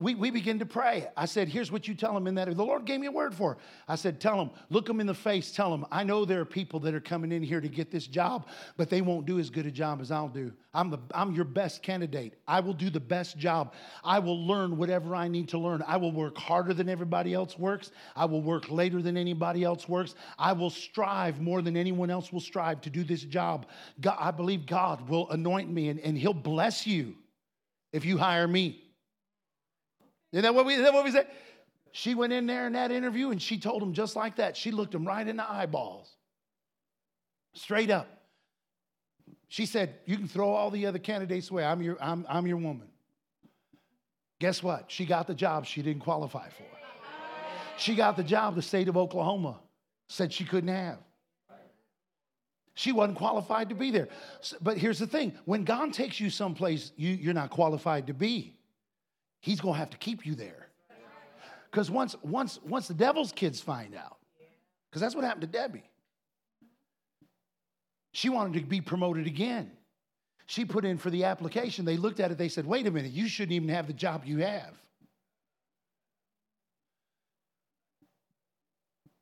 [0.01, 1.07] we, we begin to pray.
[1.17, 2.55] I said, Here's what you tell them in that.
[2.55, 3.59] The Lord gave me a word for.
[3.87, 6.45] I said, Tell them, look them in the face, tell them, I know there are
[6.45, 9.51] people that are coming in here to get this job, but they won't do as
[9.51, 10.53] good a job as I'll do.
[10.75, 12.35] I'm, the, I'm your best candidate.
[12.49, 13.73] I will do the best job.
[14.03, 15.85] I will learn whatever I need to learn.
[15.87, 17.93] I will work harder than everybody else works.
[18.17, 20.17] I will work later than anybody else works.
[20.37, 23.67] I will strive more than anyone else will strive to do this job.
[24.01, 27.15] God, I believe God will anoint me and, and He'll bless you
[27.93, 28.84] if you hire me.
[30.35, 31.29] Isn't that what we, that what we said?
[31.93, 34.57] She went in there in that interview and she told him just like that.
[34.57, 36.11] She looked him right in the eyeballs,
[37.53, 38.09] straight up.
[39.47, 41.65] She said, You can throw all the other candidates away.
[41.65, 42.89] I'm your, I'm, I'm your woman.
[44.41, 44.87] Guess what?
[44.89, 46.65] She got the job she didn't qualify for.
[47.77, 49.61] She got the job the state of Oklahoma
[50.09, 50.99] said she couldn't have.
[52.75, 54.09] She wasn't qualified to be there.
[54.61, 58.57] But here's the thing when God takes you someplace you, you're not qualified to be,
[59.45, 60.69] he's going to have to keep you there.
[61.71, 64.17] Because once, once, once the devil's kids find out,
[64.89, 65.85] because that's what happened to Debbie,
[68.13, 69.71] she wanted to be promoted again.
[70.47, 71.85] She put in for the application.
[71.85, 74.23] They looked at it, they said, wait a minute, you shouldn't even have the job
[74.25, 74.81] you have.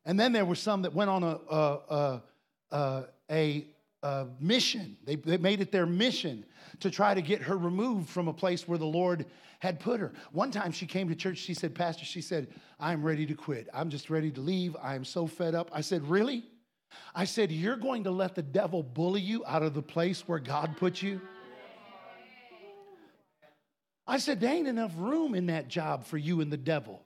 [0.04, 2.22] And then there were some that went on a, a,
[2.70, 3.66] a, a,
[4.02, 4.96] a mission.
[5.04, 6.44] They, they made it their mission
[6.80, 9.26] to try to get her removed from a place where the Lord
[9.60, 10.12] had put her.
[10.32, 12.48] One time she came to church, she said, Pastor, she said,
[12.80, 13.68] I'm ready to quit.
[13.72, 14.76] I'm just ready to leave.
[14.82, 15.70] I am so fed up.
[15.72, 16.44] I said, Really?
[17.14, 20.40] I said, You're going to let the devil bully you out of the place where
[20.40, 21.20] God put you?
[24.04, 27.00] I said, There ain't enough room in that job for you and the devil.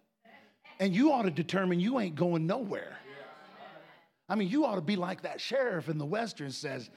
[0.81, 2.97] And you ought to determine you ain't going nowhere.
[4.29, 6.91] I mean, you ought to be like that sheriff in the Western says,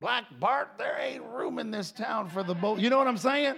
[0.00, 2.78] Black Bart, there ain't room in this town for the boat.
[2.78, 3.56] You know what I'm saying?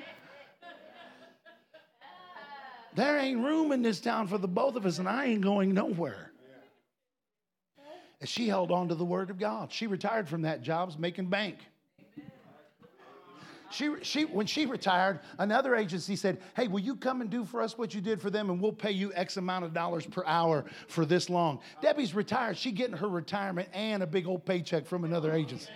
[2.95, 5.73] There ain't room in this town for the both of us, and I ain't going
[5.73, 6.33] nowhere.
[8.21, 9.73] And she held on to the word of God.
[9.73, 11.59] She retired from that job making bank.
[13.71, 17.61] She, she, when she retired, another agency said, Hey, will you come and do for
[17.61, 20.25] us what you did for them, and we'll pay you X amount of dollars per
[20.25, 21.61] hour for this long?
[21.83, 22.57] Debbie's retired.
[22.57, 25.71] She getting her retirement and a big old paycheck from another agency.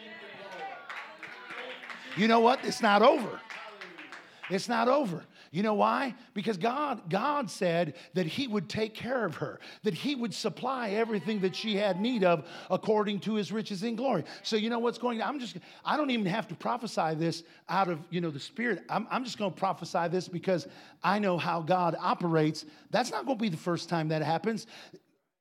[2.16, 2.64] You know what?
[2.64, 3.40] It's not over.
[4.51, 5.22] It's not over.
[5.53, 6.14] You know why?
[6.32, 10.90] Because God, God said that He would take care of her, that He would supply
[10.90, 14.24] everything that she had need of according to His riches in glory.
[14.42, 15.28] So you know what's going on?
[15.28, 18.82] I'm just, I don't even have to prophesy this out of, you know, the Spirit.
[18.88, 20.66] I'm, I'm just going to prophesy this because
[21.05, 22.64] I know how God operates.
[22.90, 24.66] That's not going to be the first time that happens.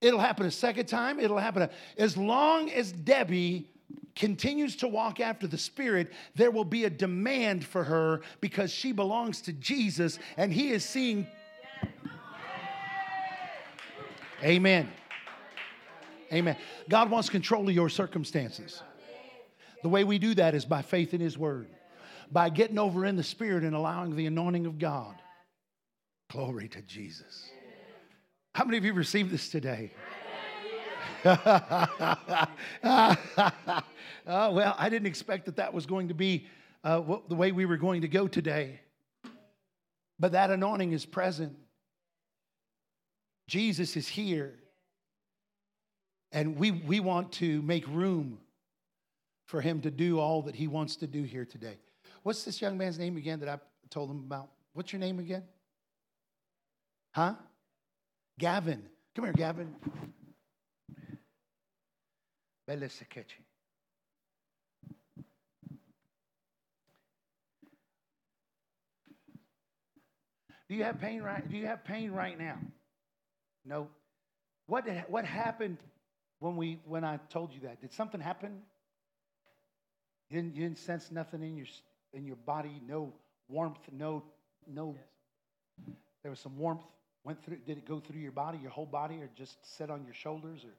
[0.01, 1.21] It'll happen a second time.
[1.21, 3.70] It'll happen a, as long as Debbie
[4.15, 8.91] continues to walk after the Spirit, there will be a demand for her because she
[8.91, 11.27] belongs to Jesus and He is seeing.
[14.43, 14.91] Amen.
[16.33, 16.55] Amen.
[16.89, 18.81] God wants control of your circumstances.
[19.83, 21.67] The way we do that is by faith in His Word,
[22.31, 25.15] by getting over in the Spirit and allowing the anointing of God.
[26.29, 27.49] Glory to Jesus.
[28.53, 29.91] How many of you received this today?
[31.25, 33.15] uh,
[34.25, 36.47] well, I didn't expect that that was going to be
[36.83, 38.79] uh, what, the way we were going to go today.
[40.19, 41.57] But that anointing is present.
[43.47, 44.53] Jesus is here.
[46.31, 48.39] And we, we want to make room
[49.45, 51.77] for him to do all that he wants to do here today.
[52.23, 54.49] What's this young man's name again that I told him about?
[54.73, 55.43] What's your name again?
[57.11, 57.33] Huh?
[58.39, 58.83] Gavin.
[59.15, 59.75] Come here, Gavin.
[62.71, 63.43] Bella Sekechi.
[70.69, 71.49] Do you have pain right?
[71.49, 72.57] Do you have pain right now?
[73.65, 73.89] No.
[74.67, 75.79] What did, what happened
[76.39, 77.81] when we when I told you that?
[77.81, 78.61] Did something happen?
[80.29, 81.67] You didn't, you didn't sense nothing in your
[82.13, 83.11] in your body, no
[83.49, 84.23] warmth, no
[84.65, 84.95] no.
[86.23, 86.85] There was some warmth
[87.25, 87.57] went through.
[87.65, 90.63] Did it go through your body, your whole body, or just sit on your shoulders,
[90.63, 90.71] or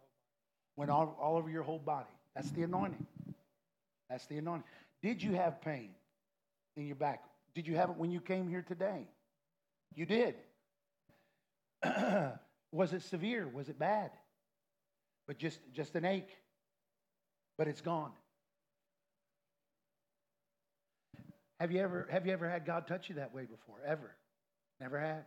[0.77, 2.09] went all, all over your whole body?
[2.35, 3.07] That's the anointing.
[4.09, 4.64] That's the anointing.
[5.03, 5.91] Did you have pain
[6.77, 7.23] in your back?
[7.55, 9.07] Did you have it when you came here today?
[9.95, 10.35] You did.
[12.73, 13.47] was it severe?
[13.49, 14.11] Was it bad?
[15.27, 16.31] But just, just an ache.
[17.59, 18.12] But it's gone.
[21.62, 23.77] Have you ever have you ever had God touch you that way before?
[23.87, 24.16] Ever?
[24.81, 25.23] Never have.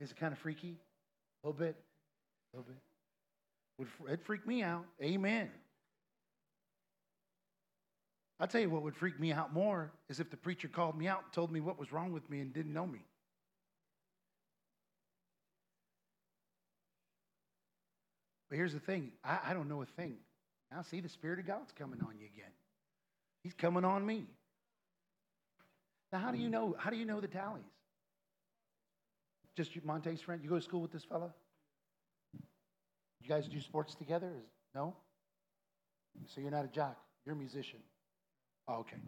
[0.00, 0.76] Is it kind of freaky?
[1.44, 1.76] A little bit?
[2.52, 2.80] A little bit.
[3.78, 4.84] Would it freak me out?
[5.02, 5.50] Amen.
[8.40, 11.06] I'll tell you what would freak me out more is if the preacher called me
[11.06, 13.00] out and told me what was wrong with me and didn't know me.
[18.50, 20.16] But here's the thing I, I don't know a thing.
[20.70, 22.50] Now, see, the Spirit of God's coming on you again.
[23.42, 24.26] He's coming on me.
[26.12, 26.74] Now, how do you know?
[26.78, 27.64] How do you know the tallies?
[29.56, 30.40] Just Monte's friend?
[30.42, 31.32] You go to school with this fella?
[33.24, 34.30] You guys do sports together?
[34.74, 34.94] No?
[36.26, 36.98] So you're not a jock.
[37.24, 37.78] You're a musician.
[38.68, 38.98] Oh, okay.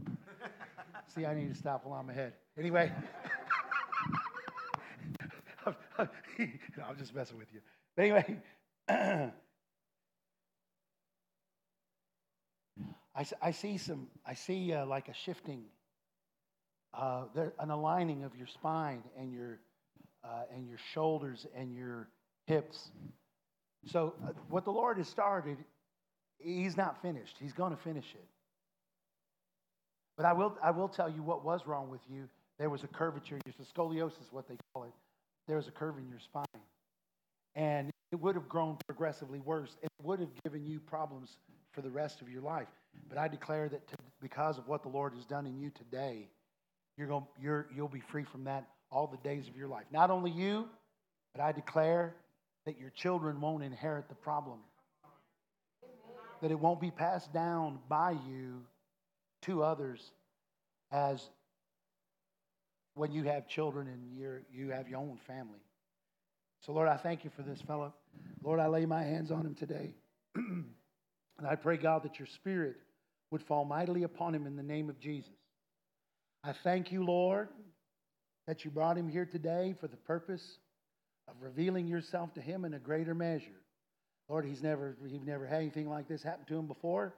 [1.15, 2.33] See, I need to stop while I'm ahead.
[2.59, 2.91] Anyway.
[5.99, 7.61] I'm just messing with you.
[7.95, 8.41] But anyway,
[8.89, 9.33] I,
[13.43, 15.65] I see some, I see uh, like a shifting,
[16.95, 19.61] uh, there, an aligning of your spine and your,
[20.25, 22.09] uh, and your shoulders and your
[22.47, 22.91] hips.
[23.87, 25.59] So, uh, what the Lord has started,
[26.39, 27.37] He's not finished.
[27.41, 28.27] He's going to finish it.
[30.17, 32.29] But I will, I will tell you what was wrong with you.
[32.59, 33.39] There was a curvature.
[33.45, 34.93] The scoliosis what they call it.
[35.47, 36.45] There was a curve in your spine.
[37.55, 39.77] And it would have grown progressively worse.
[39.83, 41.39] It would have given you problems
[41.73, 42.69] for the rest of your life.
[43.09, 46.29] But I declare that to, because of what the Lord has done in you today,
[46.97, 49.85] you're going, you're, you'll be free from that all the days of your life.
[49.91, 50.69] Not only you,
[51.35, 52.15] but I declare
[52.67, 54.59] that your children won't inherit the problem,
[56.43, 58.63] that it won't be passed down by you
[59.43, 60.01] to others
[60.93, 61.23] as
[62.95, 65.61] when you have children and you're, you have your own family.
[66.61, 67.95] So, Lord, I thank you for this fellow.
[68.43, 69.95] Lord, I lay my hands on him today.
[70.35, 70.67] and
[71.49, 72.77] I pray, God, that your spirit
[73.31, 75.31] would fall mightily upon him in the name of Jesus.
[76.43, 77.49] I thank you, Lord,
[78.47, 80.59] that you brought him here today for the purpose
[81.29, 83.61] of revealing yourself to him in a greater measure.
[84.29, 87.15] Lord, he's never, he's never had anything like this happen to him before.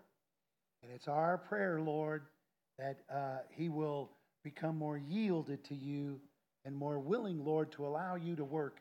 [0.83, 2.23] And it's our prayer, Lord,
[2.79, 4.11] that uh, he will
[4.45, 6.21] become more yielded to you
[6.65, 8.79] and more willing, Lord, to allow you to work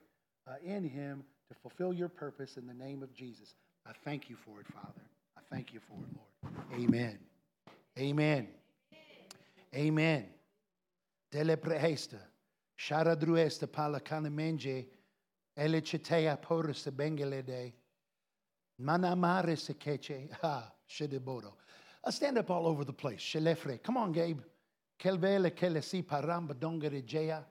[0.47, 3.55] uh, in him to fulfill your purpose in the name of Jesus.
[3.85, 5.01] I thank you for it, Father.
[5.37, 6.83] I thank you for it, Lord.
[6.83, 7.17] Amen.
[7.97, 8.47] Amen.
[9.73, 10.25] Amen.
[11.31, 12.19] Dele prehesta.
[12.77, 14.85] Shara druesta pala kanamenge.
[15.57, 17.73] Ele chitea porus bengele de.
[18.79, 20.29] Manamare se keche.
[20.41, 21.53] Ha, shedebodo.
[22.05, 23.19] I stand up all over the place.
[23.19, 23.81] Shelefre.
[23.81, 24.43] Come on, Gabe.
[24.99, 27.43] Kelvele kele si paramba dongere jea.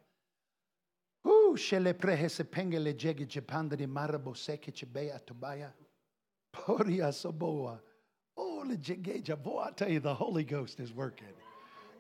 [1.27, 5.73] Ooh, shele prehe pengele jege jepanda de marabo seke chebea tobaya.
[6.53, 7.81] Poria soboa.
[8.37, 9.67] Oh, le jege jabo.
[9.67, 11.35] I tell you, the Holy Ghost is working.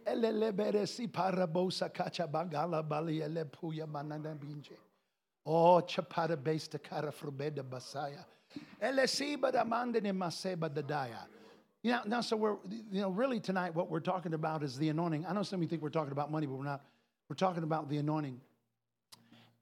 [0.07, 4.77] Elelebere si parabo sakacha bagala bali ele puya manana binje.
[5.47, 8.25] Oh, chapara besta cara frubeda basaya.
[8.83, 11.27] Elesiba da mandene maseba da daya.
[11.83, 12.57] You know, now, so we're,
[12.91, 15.25] you know, really tonight, what we're talking about is the anointing.
[15.25, 16.85] I know some of you think we're talking about money, but we're not.
[17.29, 18.41] We're talking about the anointing.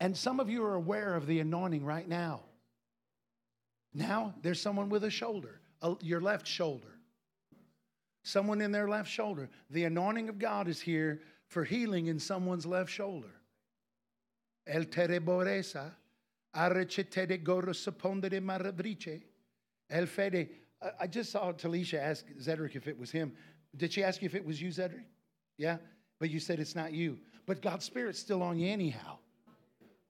[0.00, 2.40] And some of you are aware of the anointing right now.
[3.92, 6.88] Now, there's someone with a shoulder, a, your left shoulder.
[8.22, 9.50] Someone in their left shoulder.
[9.70, 13.30] The anointing of God is here for healing in someone's left shoulder.
[14.66, 15.92] El tereboresa,
[16.54, 19.22] arrecete de marabrice,
[19.88, 20.64] el fede
[21.00, 23.32] I just saw Talisha ask Zedric if it was him.
[23.76, 25.04] Did she ask you if it was you, Zedric?
[25.56, 25.78] Yeah?
[26.18, 27.18] But you said it's not you.
[27.46, 29.18] But God's Spirit's still on you anyhow,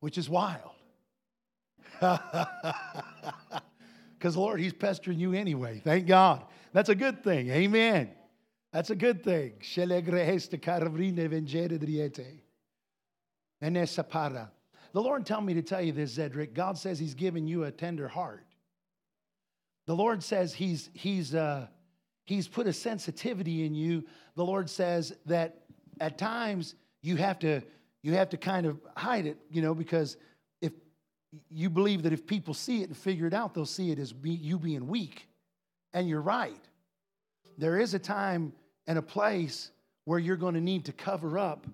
[0.00, 0.72] which is wild.
[4.18, 5.82] Because, Lord, He's pestering you anyway.
[5.84, 6.44] Thank God.
[6.72, 7.50] That's a good thing.
[7.50, 8.10] Amen.
[8.72, 9.52] That's a good thing.
[14.92, 16.54] The Lord told me to tell you this, Zedric.
[16.54, 18.44] God says He's given you a tender heart.
[19.86, 21.66] The Lord says he's, he's, uh,
[22.24, 24.04] he's put a sensitivity in you.
[24.34, 25.64] The Lord says that
[26.00, 27.60] at times you have to,
[28.02, 30.16] you have to kind of hide it, you know, because
[30.62, 30.72] if
[31.50, 34.12] you believe that if people see it and figure it out, they'll see it as
[34.12, 35.28] be, you being weak.
[35.92, 36.60] And you're right.
[37.58, 38.52] There is a time
[38.86, 39.70] and a place
[40.06, 41.66] where you're going to need to cover up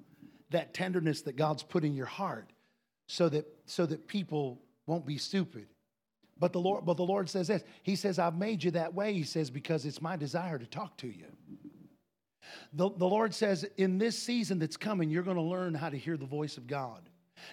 [0.50, 2.50] that tenderness that God's put in your heart
[3.06, 5.66] so that, so that people won't be stupid.
[6.38, 7.62] But the Lord, but the Lord says this.
[7.82, 10.96] He says, I've made you that way, he says, because it's my desire to talk
[10.98, 11.26] to you.
[12.72, 15.98] The, the Lord says, in this season that's coming, you're going to learn how to
[15.98, 17.02] hear the voice of God.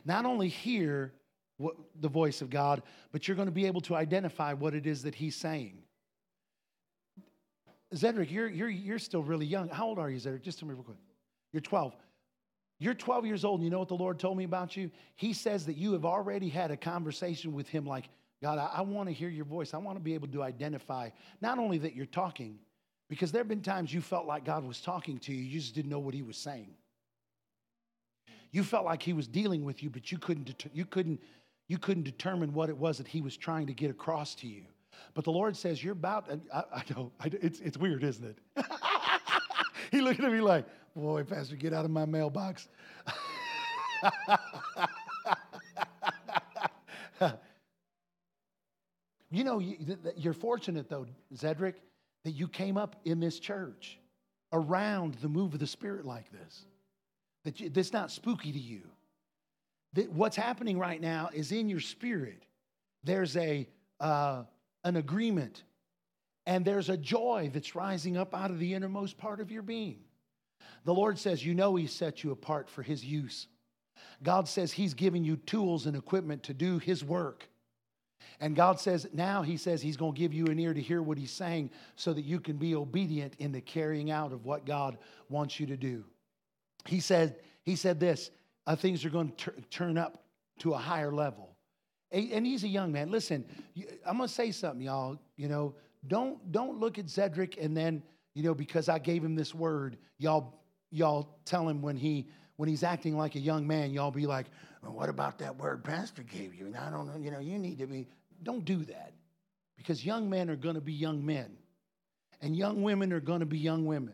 [0.05, 1.13] Not only hear
[1.57, 2.81] what, the voice of God,
[3.11, 5.79] but you're going to be able to identify what it is that He's saying.
[7.93, 9.69] Zedric, you're, you're, you're still really young.
[9.69, 10.41] How old are you, Zedric?
[10.41, 10.97] Just tell me real quick.
[11.51, 11.95] You're 12.
[12.79, 14.91] You're 12 years old, and you know what the Lord told me about you?
[15.15, 18.09] He says that you have already had a conversation with Him like,
[18.41, 19.73] God, I, I want to hear your voice.
[19.73, 21.09] I want to be able to identify
[21.41, 22.59] not only that you're talking,
[23.09, 25.73] because there have been times you felt like God was talking to you, you just
[25.73, 26.69] didn't know what He was saying.
[28.51, 31.19] You felt like He was dealing with you, but you couldn't, det- you couldn't,
[31.67, 34.63] you couldn't determine what it was that He was trying to get across to you.
[35.15, 38.37] But the Lord says, You're about, I, I know, I, it's, it's weird, isn't it?
[39.91, 40.65] he looked at me like,
[40.97, 42.67] Boy, Pastor, get out of my mailbox.
[49.29, 49.61] You know,
[50.15, 51.75] you're fortunate though, Zedric,
[52.23, 53.99] that you came up in this church
[54.53, 56.65] around the move of the Spirit like this.
[57.43, 58.83] That you, that's not spooky to you.
[59.93, 62.43] That what's happening right now is in your spirit.
[63.03, 63.67] There's a
[63.99, 64.43] uh,
[64.85, 65.63] an agreement,
[66.45, 69.99] and there's a joy that's rising up out of the innermost part of your being.
[70.85, 73.47] The Lord says, "You know, He set you apart for His use."
[74.23, 77.47] God says He's giving you tools and equipment to do His work.
[78.39, 81.01] And God says, now He says He's going to give you an ear to hear
[81.01, 84.65] what He's saying so that you can be obedient in the carrying out of what
[84.65, 84.97] God
[85.29, 86.03] wants you to do.
[86.85, 88.31] He said, he said this
[88.65, 90.23] uh, things are going to turn up
[90.59, 91.55] to a higher level.
[92.11, 93.11] And he's a young man.
[93.11, 93.43] Listen,
[94.05, 95.19] I'm going to say something, y'all.
[95.35, 95.75] You know,
[96.07, 98.01] don't, don't look at Zedric and then,
[98.37, 100.61] you know, because I gave him this word, y'all,
[100.91, 102.27] y'all tell him when he
[102.57, 104.45] when he's acting like a young man, y'all be like,
[104.83, 106.67] well, what about that word pastor gave you?
[106.67, 108.07] And I don't know, you know, you need to be,
[108.43, 109.13] don't do that.
[109.75, 111.57] Because young men are going to be young men.
[112.41, 114.13] And young women are going to be young women.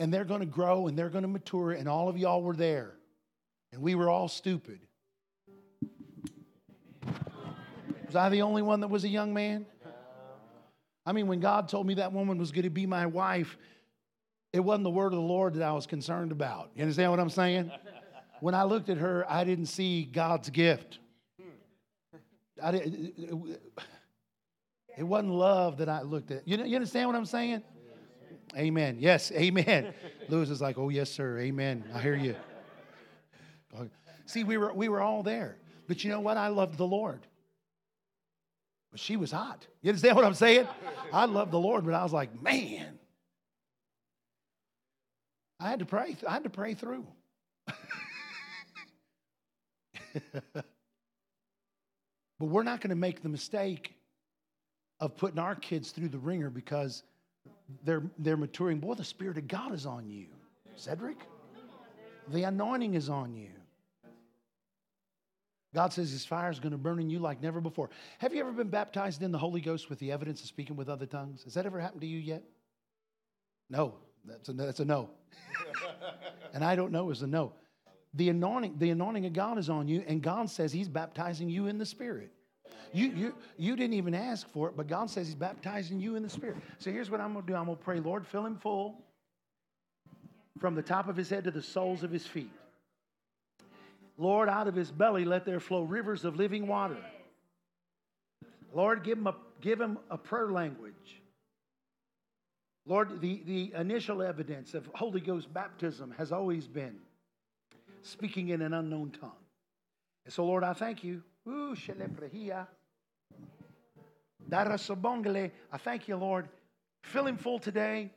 [0.00, 1.70] And they're going to grow and they're going to mature.
[1.72, 2.94] And all of y'all were there.
[3.72, 4.80] And we were all stupid.
[8.06, 9.66] Was I the only one that was a young man?
[11.06, 13.56] I mean, when God told me that woman was going to be my wife,
[14.52, 16.70] it wasn't the word of the Lord that I was concerned about.
[16.74, 17.70] You understand what I'm saying?
[18.40, 20.98] When I looked at her, I didn't see God's gift.
[22.62, 23.14] I didn't,
[24.96, 26.46] it, wasn't love that I looked at.
[26.46, 27.62] You, know, you understand what I'm saying?
[28.56, 28.98] Amen.
[29.00, 29.94] Yes, amen.
[30.28, 31.38] Lewis is like, oh, yes, sir.
[31.38, 31.84] Amen.
[31.94, 32.34] I hear you.
[34.26, 35.56] See, we were, we were all there.
[35.88, 36.36] But you know what?
[36.36, 37.26] I loved the Lord.
[38.96, 39.66] But she was hot.
[39.82, 40.66] You understand what I'm saying?
[41.12, 42.98] I love the Lord, but I was like, man,
[45.60, 46.16] I had to pray.
[46.26, 47.06] I had to pray through.
[50.14, 50.64] but
[52.40, 53.92] we're not going to make the mistake
[54.98, 57.02] of putting our kids through the wringer because
[57.84, 58.78] they're, they're maturing.
[58.80, 60.28] Boy, the Spirit of God is on you,
[60.74, 61.18] Cedric.
[62.28, 63.50] The anointing is on you.
[65.74, 67.90] God says his fire is going to burn in you like never before.
[68.18, 70.88] Have you ever been baptized in the Holy Ghost with the evidence of speaking with
[70.88, 71.44] other tongues?
[71.44, 72.42] Has that ever happened to you yet?
[73.68, 73.94] No.
[74.26, 75.10] That's a, that's a no.
[76.54, 77.52] and I don't know is a no.
[78.14, 81.66] The anointing, the anointing of God is on you, and God says He's baptizing you
[81.66, 82.32] in the Spirit.
[82.92, 86.22] You, you, you didn't even ask for it, but God says He's baptizing you in
[86.22, 86.56] the Spirit.
[86.78, 89.04] So here's what I'm going to do I'm going to pray, Lord, fill him full
[90.58, 92.50] from the top of his head to the soles of his feet.
[94.18, 96.96] Lord, out of his belly let there flow rivers of living water.
[98.72, 101.22] Lord, give him a, give him a prayer language.
[102.86, 106.96] Lord, the, the initial evidence of Holy Ghost baptism has always been
[108.02, 109.32] speaking in an unknown tongue.
[110.24, 111.22] And so, Lord, I thank you.
[115.72, 116.48] I thank you, Lord.
[117.02, 118.10] Fill him full today.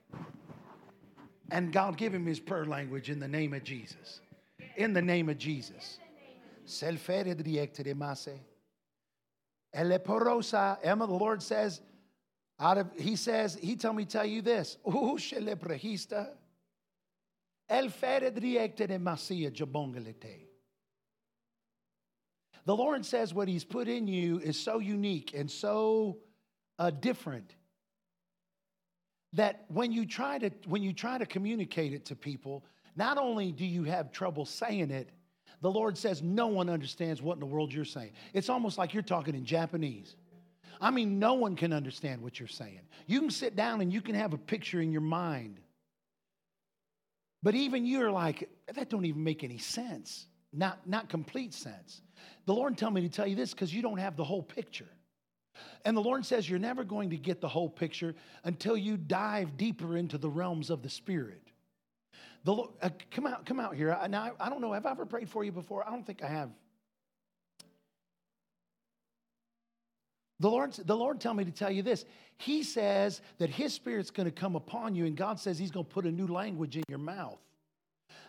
[1.51, 4.21] And God, give him his prayer language in the name of Jesus.
[4.79, 5.99] In the name of Jesus.
[10.81, 11.81] Emma, the Lord says,
[12.61, 14.77] out of he says, he told me tell you this.
[17.69, 17.89] El
[22.65, 26.19] The Lord says what He's put in you is so unique and so
[26.77, 27.53] uh, different
[29.33, 32.63] that when you try to when you try to communicate it to people,
[32.99, 35.09] not only do you have trouble saying it,
[35.61, 38.11] the Lord says no one understands what in the world you're saying.
[38.33, 40.17] It's almost like you're talking in Japanese.
[40.81, 42.81] I mean, no one can understand what you're saying.
[43.07, 45.61] You can sit down and you can have a picture in your mind.
[47.41, 50.27] But even you're like, that don't even make any sense.
[50.51, 52.01] Not, not complete sense.
[52.47, 54.89] The Lord tell me to tell you this because you don't have the whole picture.
[55.85, 59.55] And the Lord says you're never going to get the whole picture until you dive
[59.55, 61.48] deeper into the realms of the Spirit.
[62.43, 63.97] The Lord, uh, come out, come out here.
[64.09, 64.73] Now, I don't know.
[64.73, 65.85] Have I ever prayed for you before?
[65.85, 66.49] I don't think I have.
[70.39, 72.05] The Lord, the Lord tell me to tell you this.
[72.37, 75.85] He says that His Spirit's going to come upon you, and God says He's going
[75.85, 77.39] to put a new language in your mouth.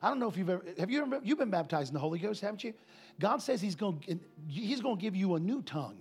[0.02, 2.18] I don't know if you've ever have you ever you've been baptized in the Holy
[2.18, 2.74] Ghost, haven't you?
[3.20, 4.02] God says He's going
[4.48, 5.98] He's going to give you a new tongue.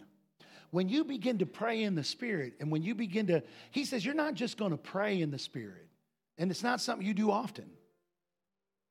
[0.72, 4.03] When you begin to pray in the Spirit, and when you begin to, He says
[4.03, 5.88] you're not just going to pray in the Spirit,
[6.39, 7.70] and it's not something you do often.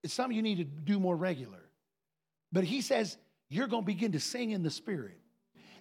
[0.03, 1.61] It's something you need to do more regular.
[2.53, 3.17] But He says
[3.49, 5.19] you're going to begin to sing in the Spirit.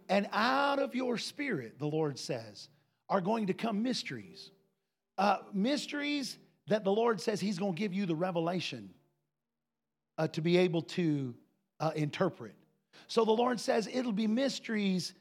[0.09, 2.69] And out of your spirit, the Lord says,
[3.09, 4.51] are going to come mysteries.
[5.17, 6.37] Uh, mysteries
[6.67, 8.89] that the Lord says He's going to give you the revelation
[10.17, 11.35] uh, to be able to
[11.79, 12.55] uh, interpret.
[13.07, 15.13] So the Lord says it'll be mysteries,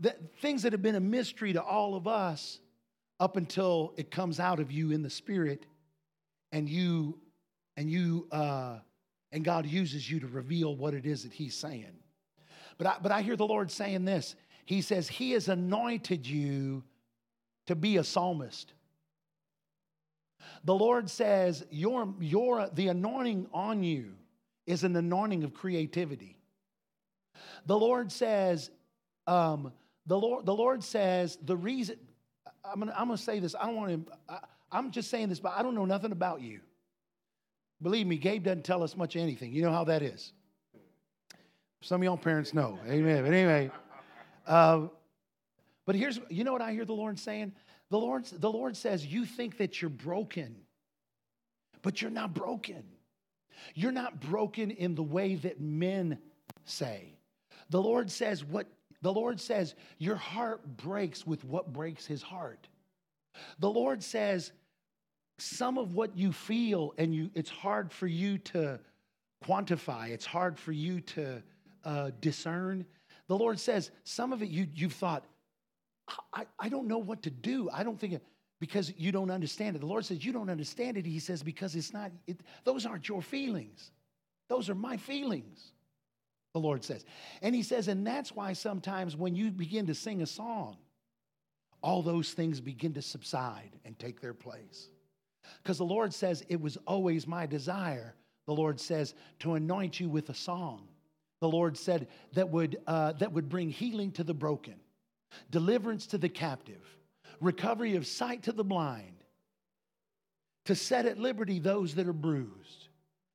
[0.00, 2.60] that, things that have been a mystery to all of us
[3.18, 5.64] up until it comes out of you in the spirit
[6.52, 7.18] and you
[7.76, 8.78] and you uh,
[9.32, 11.92] and God uses you to reveal what it is that He's saying.
[12.78, 14.34] But I, but I hear the Lord saying this.
[14.64, 16.84] He says, He has anointed you
[17.66, 18.72] to be a psalmist.
[20.64, 24.12] The Lord says, your, your, the anointing on you
[24.66, 26.38] is an anointing of creativity.
[27.66, 28.70] The Lord says,
[29.26, 29.72] um,
[30.06, 31.96] the, Lord, the Lord says, the reason,
[32.64, 34.38] I'm gonna, I'm gonna say this, I don't want to, I,
[34.72, 36.60] I'm just saying this, but I don't know nothing about you.
[37.82, 39.52] Believe me, Gabe doesn't tell us much anything.
[39.52, 40.32] You know how that is.
[41.82, 42.78] Some of y'all parents know.
[42.88, 43.22] Amen.
[43.22, 43.70] But anyway,
[44.46, 44.88] uh,
[45.84, 47.52] but here's, you know what I hear the Lord saying?
[47.90, 50.56] The Lord, the Lord says, You think that you're broken,
[51.82, 52.82] but you're not broken.
[53.74, 56.18] You're not broken in the way that men
[56.64, 57.16] say.
[57.70, 58.66] The Lord says, What
[59.02, 62.68] the Lord says, Your heart breaks with what breaks his heart.
[63.58, 64.52] The Lord says,
[65.38, 68.80] Some of what you feel, and you, it's hard for you to
[69.44, 71.42] quantify, it's hard for you to
[71.84, 72.86] uh, discern.
[73.28, 75.24] The Lord says, some of it you, you've thought,
[76.32, 77.68] I, I don't know what to do.
[77.72, 78.22] I don't think, it,
[78.60, 79.80] because you don't understand it.
[79.80, 81.04] The Lord says, You don't understand it.
[81.04, 83.90] He says, Because it's not, it, those aren't your feelings.
[84.48, 85.72] Those are my feelings,
[86.54, 87.04] the Lord says.
[87.42, 90.76] And He says, And that's why sometimes when you begin to sing a song,
[91.82, 94.88] all those things begin to subside and take their place.
[95.62, 98.14] Because the Lord says, It was always my desire,
[98.46, 100.88] the Lord says, to anoint you with a song
[101.40, 104.74] the Lord said, that would, uh, that would bring healing to the broken,
[105.50, 106.82] deliverance to the captive,
[107.40, 109.16] recovery of sight to the blind,
[110.64, 112.88] to set at liberty those that are bruised,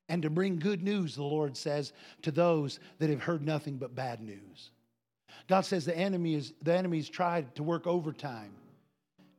[0.09, 1.93] and to bring good news, the Lord says,
[2.23, 4.71] to those that have heard nothing but bad news.
[5.47, 8.51] God says the enemy is the enemy's tried to work overtime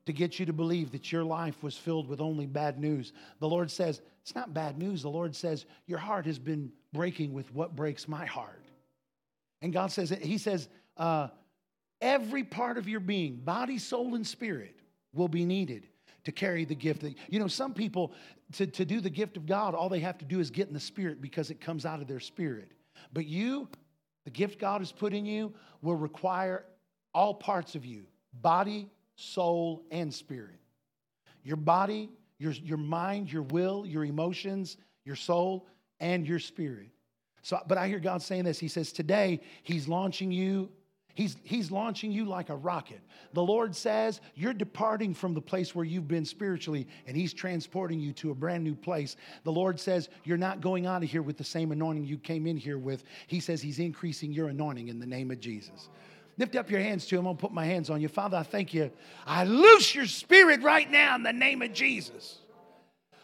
[0.06, 3.12] to get you to believe that your life was filled with only bad news.
[3.38, 5.02] The Lord says, it's not bad news.
[5.02, 8.64] The Lord says, your heart has been breaking with what breaks my heart.
[9.60, 11.28] And God says, He says, uh,
[12.00, 14.76] every part of your being, body, soul, and spirit,
[15.14, 15.86] will be needed
[16.24, 17.04] to carry the gift.
[17.28, 18.12] You know, some people,
[18.54, 20.74] to, to do the gift of God, all they have to do is get in
[20.74, 22.72] the spirit because it comes out of their spirit.
[23.12, 23.68] But you,
[24.24, 26.64] the gift God has put in you, will require
[27.14, 28.04] all parts of you
[28.40, 28.88] body,
[29.22, 30.58] soul, and spirit.
[31.44, 35.66] Your body, your, your mind, your will, your emotions, your soul,
[36.00, 36.88] and your spirit.
[37.42, 38.58] So, but I hear God saying this.
[38.58, 40.70] He says, Today, He's launching you
[41.14, 43.00] He's, he's launching you like a rocket.
[43.34, 48.00] The Lord says you're departing from the place where you've been spiritually, and He's transporting
[48.00, 49.16] you to a brand new place.
[49.44, 52.46] The Lord says you're not going out of here with the same anointing you came
[52.46, 53.04] in here with.
[53.26, 55.90] He says He's increasing your anointing in the name of Jesus.
[56.38, 57.24] Lift up your hands to Him.
[57.24, 58.08] To put my hands on you.
[58.08, 58.90] Father, I thank you.
[59.26, 62.38] I loose your spirit right now in the name of Jesus.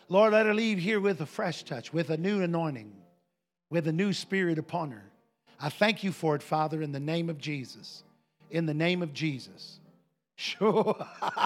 [0.08, 2.92] Lord, let her leave here with a fresh touch, with a new anointing,
[3.70, 5.04] with a new spirit upon her.
[5.60, 8.04] I thank you for it, Father, in the name of Jesus.
[8.50, 9.80] In the name of Jesus.
[10.36, 10.96] Sure.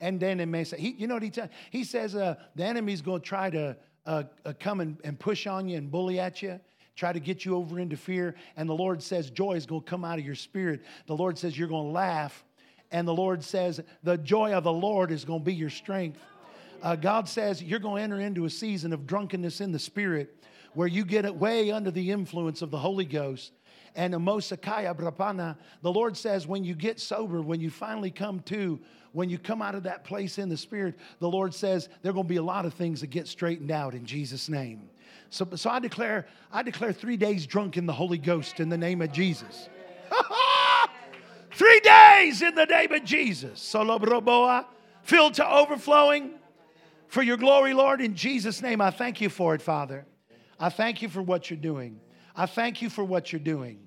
[0.00, 1.50] And then in Mesa, he, you know what he tells?
[1.70, 3.76] He says uh, the enemy's going to try to
[4.06, 6.60] uh, uh, come and, and push on you and bully at you
[6.96, 8.34] try to get you over into fear.
[8.56, 10.80] And the Lord says joy is going to come out of your spirit.
[11.06, 12.44] The Lord says you're going to laugh
[12.90, 16.18] and the Lord says, the joy of the Lord is going to be your strength.
[16.82, 20.34] Uh, God says you're going to enter into a season of drunkenness in the spirit
[20.74, 23.52] where you get way under the influence of the Holy Ghost.
[23.94, 28.40] And a Mosakaya Brapana, the Lord says, when you get sober, when you finally come
[28.40, 28.78] to,
[29.12, 32.12] when you come out of that place in the spirit, the Lord says there are
[32.14, 34.88] going to be a lot of things that get straightened out in Jesus' name.
[35.30, 38.78] So, so I declare, I declare three days drunk in the Holy Ghost in the
[38.78, 39.68] name of Jesus.
[41.52, 43.58] Three days in the name of Jesus.
[43.60, 44.66] Solobroboa,
[45.02, 46.34] filled to overflowing
[47.08, 48.00] for your glory, Lord.
[48.00, 50.06] In Jesus' name, I thank you for it, Father.
[50.60, 52.00] I thank you for what you're doing.
[52.38, 53.80] I thank you for what you're doing.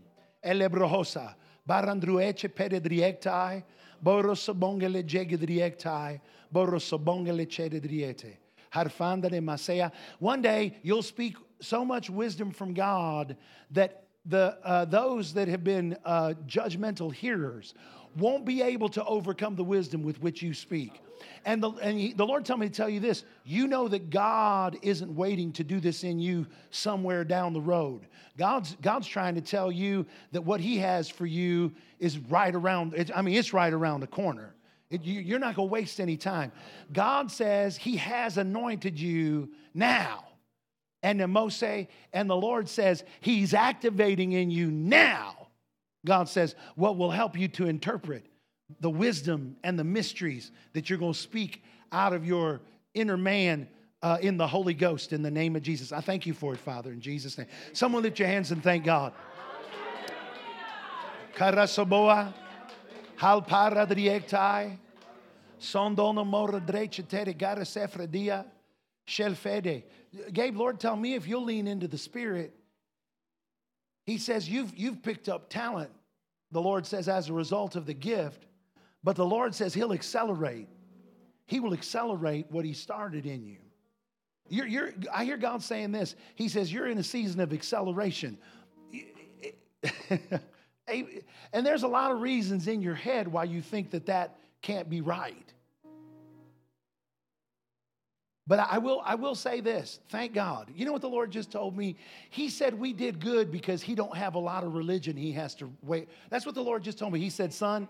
[0.45, 1.35] Elebrohosa,
[1.67, 3.63] barandrueche peredriectai,
[4.03, 6.19] borosobongele jegedriectai,
[6.53, 8.35] borosobongele chededriete.
[8.73, 9.89] Harfanda de masea.
[10.19, 13.37] One day you'll speak so much wisdom from God
[13.71, 17.73] that the, uh, those that have been uh, judgmental hearers
[18.17, 21.01] won't be able to overcome the wisdom with which you speak.
[21.45, 24.09] And, the, and he, the Lord told me to tell you this you know that
[24.09, 28.07] God isn't waiting to do this in you somewhere down the road.
[28.37, 33.11] God's, God's trying to tell you that what He has for you is right around,
[33.13, 34.53] I mean, it's right around the corner.
[34.89, 36.51] It, you, you're not going to waste any time.
[36.91, 40.25] God says He has anointed you now
[41.03, 41.63] and the Mose,
[42.13, 45.47] and the Lord says, He's activating in you now.
[46.05, 48.25] God says, what will help you to interpret
[48.79, 52.61] the wisdom and the mysteries that you're going to speak out of your
[52.93, 53.67] inner man
[54.01, 55.91] uh, in the Holy Ghost in the name of Jesus.
[55.91, 57.47] I thank you for it, Father, in Jesus' name.
[57.73, 59.13] Someone lift your hands and thank God.
[61.35, 62.33] Karasoboa,
[63.17, 64.77] halpara driektai,
[65.59, 68.45] sondono mora drechetere gara sefredia,
[69.07, 69.83] shelfede.
[70.33, 72.53] Gabe, Lord, tell me if you'll lean into the Spirit.
[74.05, 75.91] He says, you've, you've picked up talent,
[76.51, 78.45] the Lord says, as a result of the gift,
[79.03, 80.67] but the Lord says He'll accelerate.
[81.45, 83.57] He will accelerate what He started in you.
[84.47, 86.15] You're, you're, I hear God saying this.
[86.35, 88.37] He says, You're in a season of acceleration.
[91.53, 94.89] and there's a lot of reasons in your head why you think that that can't
[94.89, 95.53] be right.
[98.47, 100.69] But I will, I will say this, thank God.
[100.75, 101.95] You know what the Lord just told me?
[102.31, 105.55] He said we did good because he don't have a lot of religion he has
[105.55, 106.09] to wait.
[106.29, 107.19] That's what the Lord just told me.
[107.19, 107.87] He said, son,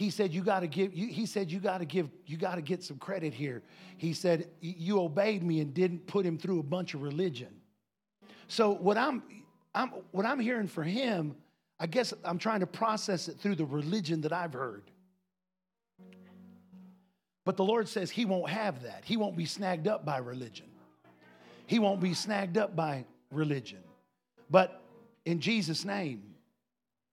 [0.00, 2.54] he said you got to give you, he said you got to give you got
[2.56, 3.62] to get some credit here
[3.96, 7.54] he said you obeyed me and didn't put him through a bunch of religion
[8.48, 9.22] so what i'm
[9.74, 11.36] i'm what i'm hearing for him
[11.78, 14.90] i guess i'm trying to process it through the religion that i've heard
[17.44, 19.02] but the Lord says He won't have that.
[19.04, 20.66] He won't be snagged up by religion.
[21.66, 23.80] He won't be snagged up by religion.
[24.50, 24.82] But
[25.24, 26.22] in Jesus' name,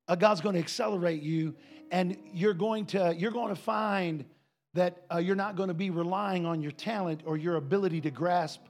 [0.08, 1.56] uh, God's going to accelerate you,
[1.92, 4.26] and you're going to you're going to find
[4.74, 8.12] that uh, you're not going to be relying on your talent or your ability to
[8.12, 8.62] grasp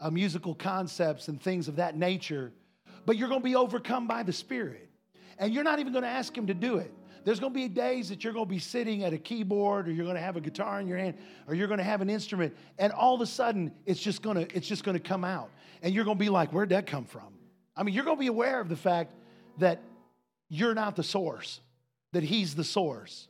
[0.00, 2.52] uh, musical concepts and things of that nature,
[3.06, 4.88] but you're going to be overcome by the Spirit.
[5.38, 6.92] And you're not even going to ask him to do it.
[7.24, 9.92] There's going to be days that you're going to be sitting at a keyboard or
[9.92, 12.10] you're going to have a guitar in your hand or you're going to have an
[12.10, 15.24] instrument and all of a sudden it's just going to it's just going to come
[15.24, 15.50] out.
[15.82, 17.34] And you're going to be like, "Where'd that come from?"
[17.76, 19.12] I mean, you're going to be aware of the fact
[19.58, 19.80] that
[20.48, 21.60] you're not the source,
[22.12, 23.28] that he's the source.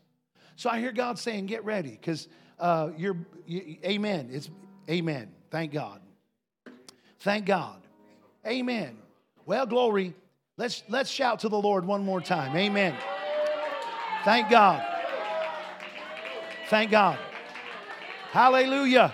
[0.57, 2.29] So I hear God saying, "Get ready because
[2.59, 3.17] uh, you're
[3.47, 4.31] you, amen.
[4.33, 4.51] It's
[4.89, 5.31] amen.
[5.51, 6.01] Thank God.
[7.21, 7.81] Thank God.
[8.47, 8.97] Amen.
[9.47, 10.15] Well, glory.
[10.57, 12.57] Let's let's shout to the Lord one more time.
[12.57, 12.95] Amen.
[14.25, 14.85] Thank God.
[16.69, 17.19] Thank God.
[18.31, 19.13] Hallelujah.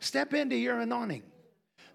[0.00, 1.22] Step into your anointing.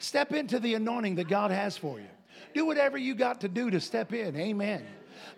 [0.03, 2.09] Step into the anointing that God has for you.
[2.53, 4.35] Do whatever you got to do to step in.
[4.35, 4.85] Amen.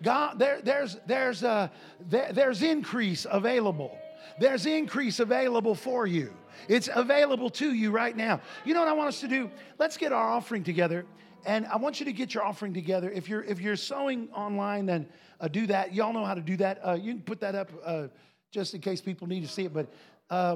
[0.01, 1.67] God, there, there's, there's, uh,
[2.09, 3.95] there, there's increase available.
[4.39, 6.33] There's increase available for you.
[6.67, 8.41] It's available to you right now.
[8.65, 9.51] You know what I want us to do?
[9.77, 11.05] Let's get our offering together.
[11.45, 13.11] And I want you to get your offering together.
[13.11, 15.07] If you're if you're sowing online, then
[15.39, 15.93] uh, do that.
[15.93, 16.79] Y'all know how to do that.
[16.83, 18.07] Uh, you can put that up uh,
[18.51, 19.73] just in case people need to see it.
[19.73, 19.93] But
[20.31, 20.55] uh,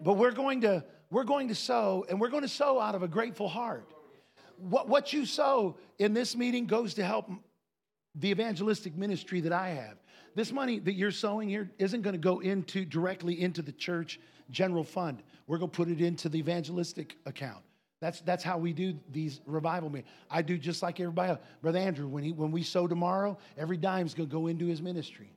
[0.00, 3.02] but we're going to we're going to sow, and we're going to sow out of
[3.02, 3.90] a grateful heart.
[4.56, 7.30] What what you sow in this meeting goes to help
[8.14, 9.96] the evangelistic ministry that I have.
[10.34, 14.20] This money that you're sowing here isn't going to go into directly into the church
[14.50, 15.22] general fund.
[15.46, 17.64] We're going to put it into the evangelistic account.
[18.00, 20.10] That's, that's how we do these revival meetings.
[20.30, 21.40] I do just like everybody else.
[21.60, 24.80] Brother Andrew, when, he, when we sow tomorrow, every dime's going to go into his
[24.80, 25.34] ministry.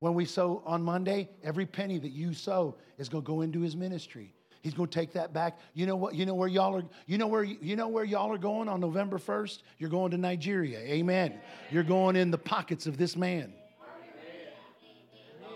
[0.00, 3.60] When we sow on Monday, every penny that you sow is going to go into
[3.60, 4.34] his ministry.
[4.66, 5.60] He's going to take that back.
[5.74, 6.16] You know what?
[6.16, 6.82] You know where y'all are.
[7.06, 9.62] You know where you know where y'all are going on November first.
[9.78, 10.80] You're going to Nigeria.
[10.80, 11.38] Amen.
[11.70, 13.52] You're going in the pockets of this man.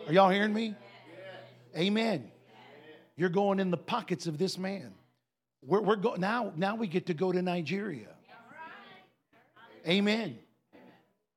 [0.07, 0.77] Are y'all hearing me?
[1.77, 2.31] Amen.
[3.17, 4.93] You're going in the pockets of this man.
[5.67, 6.53] We're, we're going now.
[6.55, 8.15] Now we get to go to Nigeria.
[9.89, 10.39] Amen.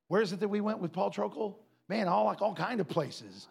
[0.09, 1.55] Where is it that we went with Paul Trokel?
[1.89, 3.47] Man, all like all kind of places,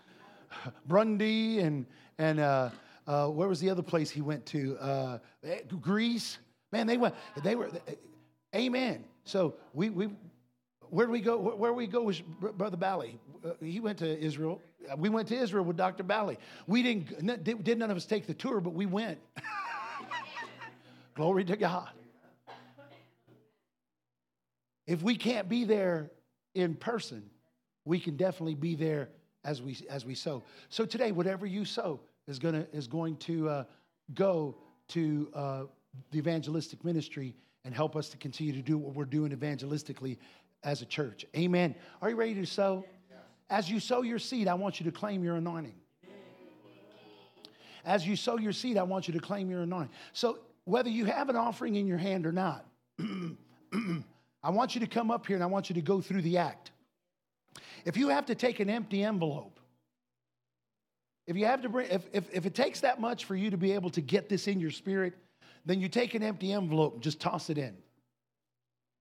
[0.88, 1.86] Burundi and
[2.18, 2.70] and uh,
[3.06, 4.76] uh, where was the other place he went to?
[4.78, 6.38] Uh, eh, Greece.
[6.70, 7.14] Man, they went.
[7.42, 7.70] They were.
[8.54, 9.04] Amen.
[9.24, 10.08] So we we
[10.90, 11.38] where do we go?
[11.38, 12.22] Where we go with
[12.58, 13.18] Brother Bally?
[13.44, 14.60] Uh, he went to Israel.
[14.98, 16.02] We went to Israel with Dr.
[16.02, 16.38] Bally.
[16.66, 17.44] We didn't.
[17.64, 19.18] Did none of us take the tour, but we went.
[21.14, 21.88] Glory to God.
[24.86, 26.10] If we can't be there
[26.54, 27.22] in person,
[27.84, 29.08] we can definitely be there
[29.44, 30.42] as we as we sow.
[30.68, 32.00] So today, whatever you sow,
[32.32, 33.64] is, gonna, is going to uh,
[34.14, 34.56] go
[34.88, 35.62] to uh,
[36.10, 40.16] the evangelistic ministry and help us to continue to do what we're doing evangelistically
[40.64, 41.26] as a church.
[41.36, 41.74] Amen.
[42.00, 42.84] Are you ready to sow?
[43.50, 45.74] As you sow your seed, I want you to claim your anointing.
[47.84, 49.92] As you sow your seed, I want you to claim your anointing.
[50.14, 52.64] So, whether you have an offering in your hand or not,
[52.98, 56.38] I want you to come up here and I want you to go through the
[56.38, 56.70] act.
[57.84, 59.58] If you have to take an empty envelope
[61.26, 63.56] if you have to bring, if, if, if it takes that much for you to
[63.56, 65.14] be able to get this in your spirit,
[65.64, 67.76] then you take an empty envelope and just toss it in.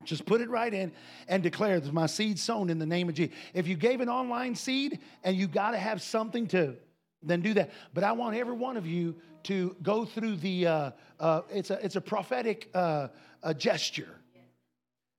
[0.04, 0.92] Just put it right in
[1.28, 3.36] and declare that my seed sown in the name of Jesus.
[3.54, 6.76] If you gave an online seed and you got to have something to,
[7.22, 7.72] then do that.
[7.94, 11.84] But I want every one of you to go through the, uh, uh, it's, a,
[11.86, 13.10] it's a prophetic uh,
[13.44, 14.16] a gesture.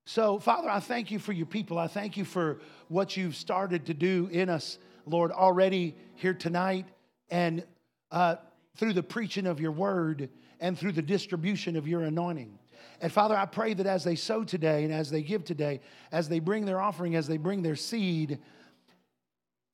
[0.05, 1.79] So, Father, I thank you for your people.
[1.79, 6.87] I thank you for what you've started to do in us Lord, already here tonight
[7.31, 7.65] and
[8.11, 8.37] uh,
[8.77, 10.29] through the preaching of your word
[10.61, 12.59] and through the distribution of your anointing.
[13.01, 15.81] And Father, I pray that as they sow today and as they give today,
[16.13, 18.39] as they bring their offering, as they bring their seed,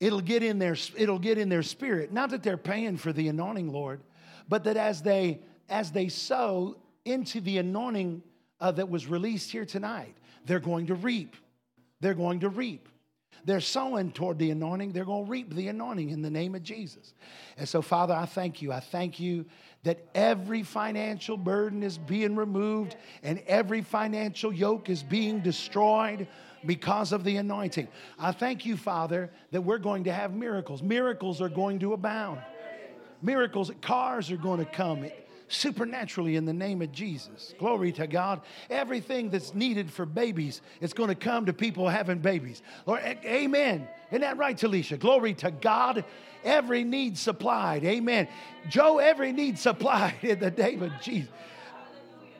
[0.01, 2.13] it'll get in their it'll get in their spirit.
[2.13, 4.01] Not that they're paying for the anointing, Lord,
[4.49, 8.23] but that as they as they sow into the anointing
[8.61, 10.17] uh, that was released here tonight,
[10.47, 11.37] they're going to reap.
[12.01, 12.89] They're going to reap.
[13.45, 14.93] They're sowing toward the anointing.
[14.93, 17.15] They're going to reap the anointing in the name of Jesus.
[17.57, 18.73] And so, Father, I thank you.
[18.73, 19.47] I thank you
[19.85, 26.27] that every financial burden is being removed and every financial yoke is being destroyed
[26.67, 27.89] because of the anointing.
[28.19, 30.83] I thank you, Father, that we're going to have miracles.
[30.83, 32.41] Miracles are going to abound.
[33.23, 35.05] Miracles, cars are going to come
[35.49, 37.55] supernaturally in the name of Jesus.
[37.59, 38.41] Glory to God.
[38.71, 42.63] Everything that's needed for babies is going to come to people having babies.
[42.87, 43.89] Lord, amen.
[44.11, 44.99] Isn't that right, Talisha?
[44.99, 46.05] Glory to God.
[46.45, 47.85] Every need supplied.
[47.85, 48.29] Amen.
[48.69, 51.31] Joe, every need supplied in the name of Jesus.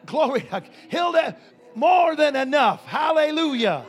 [0.07, 0.49] Glory.
[0.89, 1.37] Hilda,
[1.75, 2.85] more than enough.
[2.87, 3.85] Hallelujah.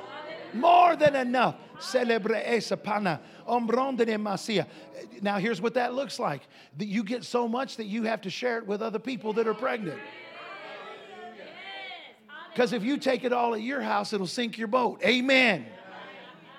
[0.53, 1.55] More than enough.
[1.79, 3.21] Celebre esa pana.
[5.21, 6.41] Now, here's what that looks like
[6.77, 9.47] that you get so much that you have to share it with other people that
[9.47, 9.99] are pregnant.
[12.53, 15.01] Because if you take it all at your house, it'll sink your boat.
[15.03, 15.65] Amen.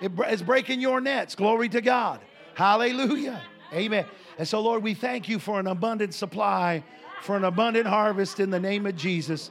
[0.01, 1.34] It's breaking your nets.
[1.34, 2.20] Glory to God.
[2.55, 3.43] Hallelujah.
[3.72, 4.07] Amen.
[4.38, 6.82] And so, Lord, we thank you for an abundant supply,
[7.22, 9.51] for an abundant harvest in the name of Jesus.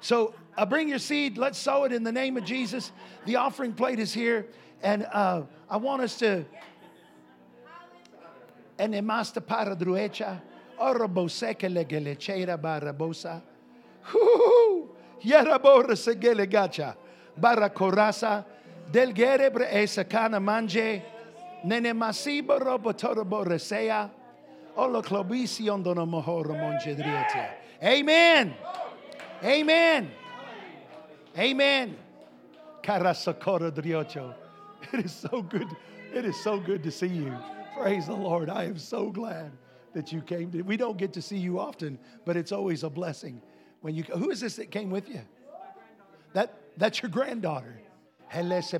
[0.00, 1.38] So, uh, bring your seed.
[1.38, 2.92] Let's sow it in the name of Jesus.
[3.26, 4.46] The offering plate is here.
[4.82, 6.44] And uh, I want us to.
[8.78, 10.40] And emasta para druecha,
[10.80, 13.40] oraboseke legelechera barabosa.
[15.24, 16.94] Yarabora segele gacha,
[17.40, 18.44] barakorasa,
[18.90, 21.02] del gerebre esa kana manje,
[21.64, 24.10] nene masiba robotorabo resea,
[24.76, 27.48] olo clobisi ondono mohoro monjedriete.
[27.82, 28.54] Amen.
[29.42, 30.10] Amen.
[31.38, 31.96] Amen.
[32.82, 34.34] Karasakora driocho.
[34.92, 35.68] It is so good.
[36.12, 37.53] It is so good to see you.
[37.76, 38.48] Praise the Lord.
[38.48, 39.50] I am so glad
[39.94, 40.50] that you came.
[40.52, 43.42] To, we don't get to see you often, but it's always a blessing
[43.80, 44.04] when you.
[44.04, 45.20] Who is this that came with you?
[46.32, 47.80] That that's your granddaughter.
[48.32, 48.72] Let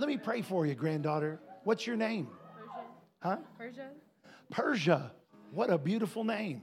[0.00, 1.40] me pray for you, granddaughter.
[1.64, 2.28] What's your name?
[2.56, 2.84] Persia.
[3.22, 3.36] Huh?
[3.58, 3.88] Persia.
[4.50, 5.12] Persia.
[5.52, 6.62] What a beautiful name.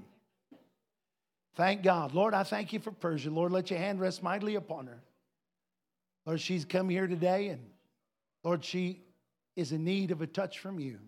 [1.55, 2.13] Thank God.
[2.13, 3.29] Lord, I thank you for Persia.
[3.29, 5.01] Lord, let your hand rest mightily upon her.
[6.25, 7.61] Lord, she's come here today, and
[8.43, 9.04] Lord, she
[9.55, 10.99] is in need of a touch from you.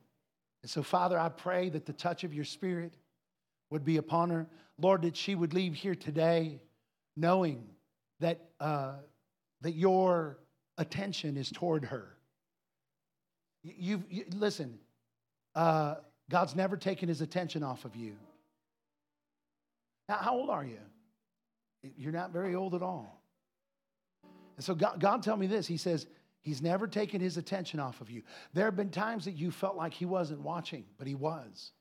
[0.61, 2.93] And so, Father, I pray that the touch of your Spirit
[3.69, 4.47] would be upon her.
[4.79, 6.61] Lord, that she would leave here today
[7.15, 7.63] knowing
[8.19, 8.93] that, uh,
[9.61, 10.39] that your
[10.77, 12.15] attention is toward her.
[13.63, 14.79] You've, you, listen,
[15.55, 15.95] uh,
[16.29, 18.15] God's never taken his attention off of you.
[20.07, 20.79] Now, how old are you?
[21.97, 23.21] You're not very old at all.
[24.55, 25.67] And so God, God tell me this.
[25.67, 26.07] He says,
[26.47, 28.21] He's never taken his attention off of you.
[28.53, 31.73] There have been times that you felt like he wasn't watching, but he was,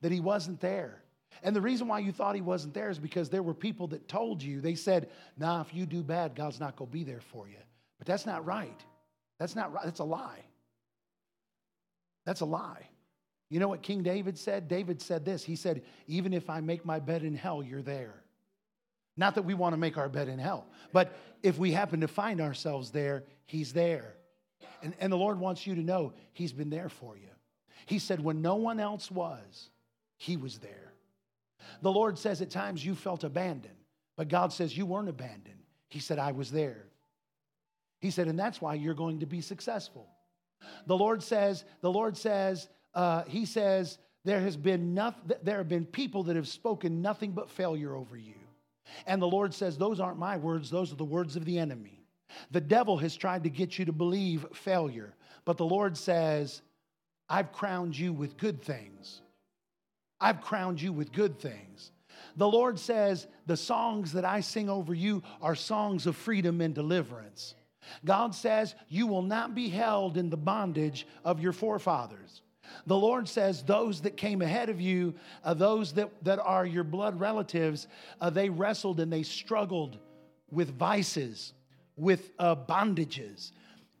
[0.00, 1.04] that he wasn't there.
[1.44, 4.08] And the reason why you thought he wasn't there is because there were people that
[4.08, 7.20] told you, they said, nah, if you do bad, God's not going to be there
[7.20, 7.58] for you.
[7.98, 8.84] But that's not right.
[9.38, 9.84] That's not right.
[9.84, 10.40] That's a lie.
[12.26, 12.88] That's a lie.
[13.48, 14.66] You know what King David said?
[14.66, 15.44] David said this.
[15.44, 18.24] He said, Even if I make my bed in hell, you're there.
[19.20, 22.08] Not that we want to make our bed in hell, but if we happen to
[22.08, 24.14] find ourselves there, He's there.
[24.82, 27.28] And, and the Lord wants you to know He's been there for you.
[27.84, 29.68] He said, When no one else was,
[30.16, 30.94] He was there.
[31.82, 33.74] The Lord says at times you felt abandoned,
[34.16, 35.64] but God says you weren't abandoned.
[35.90, 36.86] He said, I was there.
[38.00, 40.08] He said, and that's why you're going to be successful.
[40.86, 45.68] The Lord says, the Lord says, uh, He says, there has been nothing, there have
[45.68, 48.39] been people that have spoken nothing but failure over you.
[49.06, 52.04] And the Lord says, Those aren't my words, those are the words of the enemy.
[52.50, 55.14] The devil has tried to get you to believe failure,
[55.44, 56.62] but the Lord says,
[57.28, 59.22] I've crowned you with good things.
[60.20, 61.92] I've crowned you with good things.
[62.36, 66.74] The Lord says, The songs that I sing over you are songs of freedom and
[66.74, 67.54] deliverance.
[68.04, 72.42] God says, You will not be held in the bondage of your forefathers.
[72.86, 75.14] The Lord says, Those that came ahead of you,
[75.44, 77.88] uh, those that, that are your blood relatives,
[78.20, 79.98] uh, they wrestled and they struggled
[80.50, 81.52] with vices,
[81.96, 83.52] with uh, bondages.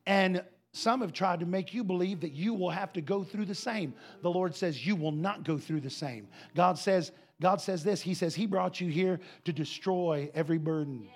[0.06, 0.42] And
[0.72, 3.54] some have tried to make you believe that you will have to go through the
[3.54, 3.94] same.
[4.22, 6.28] The Lord says, You will not go through the same.
[6.54, 11.08] God says, God says this He says, He brought you here to destroy every burden,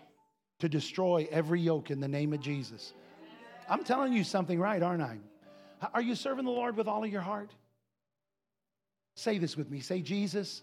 [0.59, 2.95] to destroy every yoke in the name of Jesus.
[3.69, 5.19] I'm telling you something right, aren't I?
[5.93, 7.51] Are you serving the Lord with all of your heart?
[9.17, 9.81] Say this with me.
[9.81, 10.63] Say, Jesus.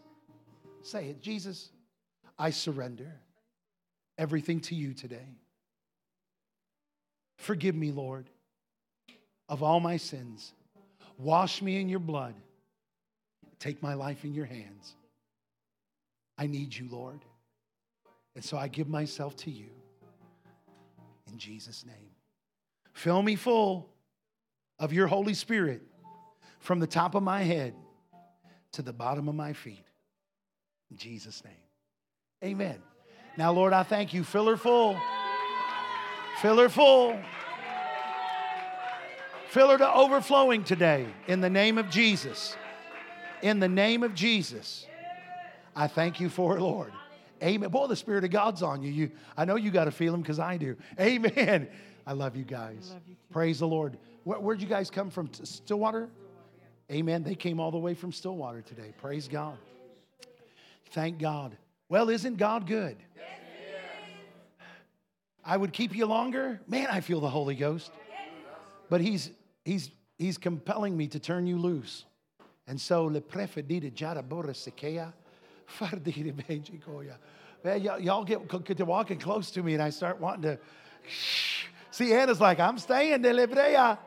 [0.82, 1.22] Say it.
[1.22, 1.72] Jesus,
[2.40, 3.14] I surrender
[4.18, 5.38] everything to you today.
[7.38, 8.30] Forgive me, Lord,
[9.50, 10.54] of all my sins.
[11.18, 12.36] Wash me in your blood.
[13.60, 14.96] Take my life in your hands.
[16.38, 17.20] I need you, Lord.
[18.36, 19.70] And so I give myself to you
[21.32, 22.12] in Jesus' name.
[22.94, 23.91] Fill me full
[24.82, 25.84] of your Holy Spirit
[26.60, 27.76] from the top of my head
[28.74, 29.86] to the bottom of my feet.
[30.90, 31.54] In Jesus' name.
[32.44, 32.82] Amen.
[33.38, 34.24] Now, Lord, I thank you.
[34.24, 35.00] Fill her full.
[36.42, 37.18] Fill her full.
[39.50, 42.58] Fill her to overflowing today in the name of Jesus.
[43.44, 44.88] In the name of Jesus.
[45.76, 46.92] I thank you for it, Lord.
[47.44, 47.70] Amen.
[47.70, 48.92] Boy, the Spirit of God's on you.
[48.92, 50.76] you I know you got to feel Him because I do.
[51.00, 51.68] Amen.
[52.08, 52.92] I love you guys.
[52.92, 53.98] Love you Praise the Lord.
[54.24, 55.30] Where, would you guys come from?
[55.34, 56.10] Stillwater?
[56.92, 57.24] Amen.
[57.24, 58.94] They came all the way from Stillwater today.
[59.00, 59.58] Praise God.
[60.92, 61.58] Thank God.
[61.90, 62.98] Well, isn't God good?
[65.44, 66.62] I would keep you longer.
[66.68, 67.92] Man, I feel the Holy Ghost.
[68.90, 69.32] But he's
[69.66, 69.90] he's
[70.22, 72.06] He's compelling me to turn you loose.
[72.68, 75.12] And so, le prefedite jarabora sekea,
[75.80, 77.16] fardire benjikoya.
[77.64, 80.60] Man, y'all, y'all get, get to walking close to me, and I start wanting to.
[81.10, 81.66] Shh.
[81.92, 83.98] See, Anna's like, I'm staying, delibrea.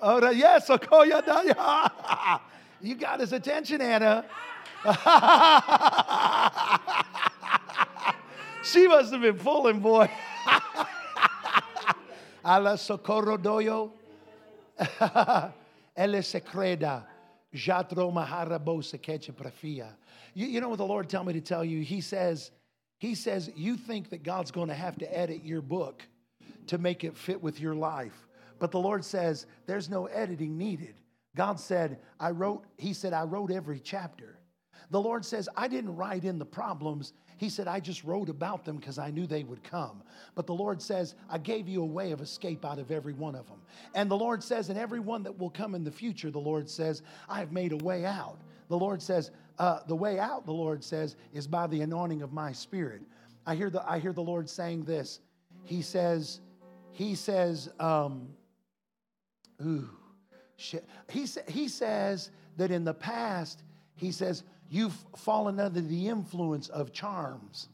[0.00, 2.40] Oh, yes, okoya daya.
[2.80, 4.24] You got his attention, Anna.
[8.62, 10.08] she must have been pulling, boy.
[12.44, 13.90] Alla socorro doyo.
[15.96, 17.02] Ele se creda.
[17.52, 19.88] Jatro maharabo se keche prafia.
[20.34, 21.82] You know what the Lord tell me to tell you?
[21.82, 22.52] He says,
[22.98, 26.06] He says, you think that God's going to have to edit your book
[26.68, 28.27] to make it fit with your life.
[28.58, 30.94] But the Lord says, there's no editing needed.
[31.36, 34.38] God said, I wrote, He said, I wrote every chapter.
[34.90, 37.12] The Lord says, I didn't write in the problems.
[37.36, 40.02] He said, I just wrote about them because I knew they would come.
[40.34, 43.34] But the Lord says, I gave you a way of escape out of every one
[43.34, 43.60] of them.
[43.94, 46.68] And the Lord says, and every one that will come in the future, the Lord
[46.68, 48.40] says, I have made a way out.
[48.68, 52.32] The Lord says, uh, the way out, the Lord says, is by the anointing of
[52.32, 53.02] my spirit.
[53.46, 55.20] I hear the, I hear the Lord saying this.
[55.64, 56.40] He says,
[56.92, 58.28] He says, um,
[59.64, 59.88] ooh,
[60.56, 60.86] shit.
[61.10, 63.62] He, sa- he says that in the past,
[63.98, 67.68] He says, you've fallen under the influence of charms,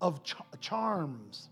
[0.00, 1.48] of ch- charms.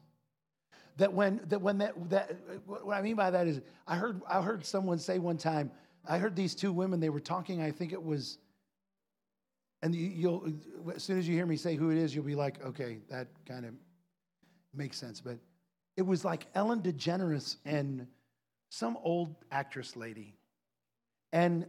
[0.98, 4.40] That when that when that that what I mean by that is I heard I
[4.40, 5.70] heard someone say one time
[6.08, 8.38] I heard these two women they were talking I think it was
[9.82, 12.34] and you, will as soon as you hear me say who it is you'll be
[12.34, 13.72] like okay that kind of
[14.72, 15.36] makes sense but
[15.98, 18.06] it was like Ellen DeGeneres and
[18.68, 20.34] some old actress lady
[21.32, 21.66] and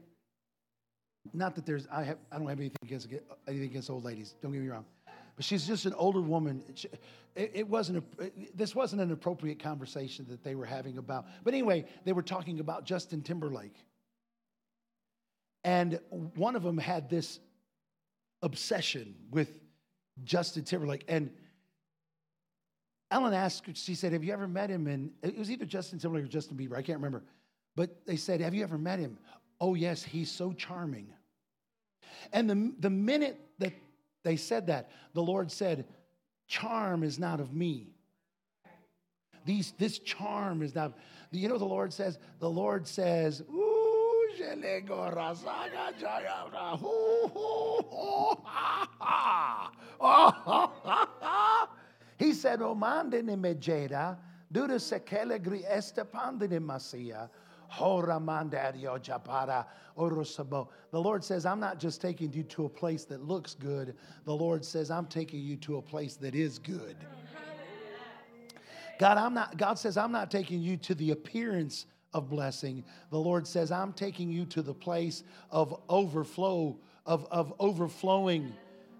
[1.33, 3.07] not that there's, I, have, I don't have anything against,
[3.47, 4.85] anything against old ladies, don't get me wrong.
[5.35, 6.63] But she's just an older woman.
[7.35, 11.27] It, it wasn't a, this wasn't an appropriate conversation that they were having about.
[11.43, 13.75] But anyway, they were talking about Justin Timberlake.
[15.63, 17.39] And one of them had this
[18.41, 19.53] obsession with
[20.23, 21.03] Justin Timberlake.
[21.07, 21.29] And
[23.09, 24.87] Ellen asked, she said, Have you ever met him?
[24.87, 27.23] And it was either Justin Timberlake or Justin Bieber, I can't remember.
[27.75, 29.17] But they said, Have you ever met him?
[29.59, 31.07] Oh, yes, he's so charming.
[32.33, 33.73] And the, the minute that
[34.23, 35.85] they said that, the Lord said,
[36.47, 37.87] Charm is not of me.
[39.45, 40.97] These, this charm is not,
[41.31, 42.19] you know the Lord says?
[42.39, 43.41] The Lord says,
[52.17, 54.17] He said, Omande ne mejeda,
[54.51, 57.29] dura sekele gri estepande ne masia,
[60.91, 63.95] the Lord says, I'm not just taking you to a place that looks good.
[64.25, 66.95] The Lord says, I'm taking you to a place that is good.
[68.99, 72.83] God, I'm not, God says, I'm not taking you to the appearance of blessing.
[73.11, 78.53] The Lord says, I'm taking you to the place of overflow, of, of overflowing.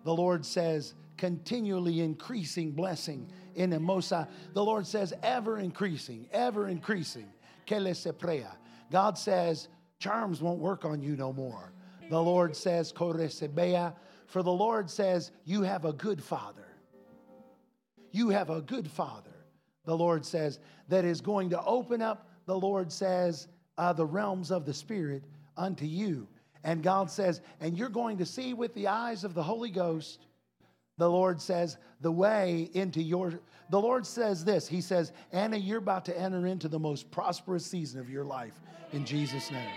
[0.03, 4.27] The Lord says, continually increasing blessing in Emosa.
[4.53, 7.25] The Lord says, ever increasing, ever increasing
[7.65, 8.45] prea.
[8.91, 9.67] God says,
[9.99, 11.73] charms won't work on you no more.
[12.09, 16.67] The Lord says, for the Lord says, you have a good father.
[18.11, 19.35] You have a good father,
[19.85, 23.47] the Lord says, that is going to open up, the Lord says,
[23.77, 25.23] uh, the realms of the Spirit
[25.57, 26.27] unto you.
[26.63, 30.19] And God says, and you're going to see with the eyes of the Holy Ghost,
[30.97, 33.39] the Lord says, the way into your
[33.69, 37.65] the Lord says this He says, Anna, you're about to enter into the most prosperous
[37.65, 38.59] season of your life
[38.93, 39.69] in Jesus' name.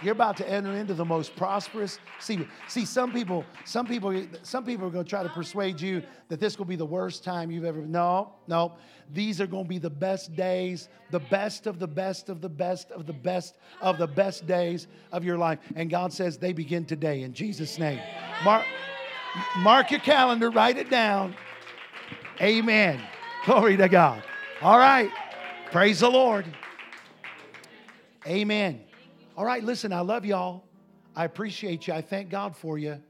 [0.00, 1.98] You're about to enter into the most prosperous.
[2.20, 6.04] See, see, some people, some people, some people are going to try to persuade you
[6.28, 7.80] that this will be the worst time you've ever.
[7.80, 8.74] No, no.
[9.12, 12.48] These are going to be the best days, the best of the best of the
[12.48, 15.58] best of the best of the best days of your life.
[15.74, 18.00] And God says they begin today in Jesus' name.
[18.44, 18.66] Mark,
[19.58, 21.34] mark your calendar, write it down.
[22.40, 23.00] Amen.
[23.44, 24.22] Glory to God.
[24.62, 25.10] All right.
[25.70, 26.46] Praise the Lord.
[28.26, 28.80] Amen.
[29.36, 30.64] All right, listen, I love y'all.
[31.14, 31.94] I appreciate you.
[31.94, 33.00] I thank God for you.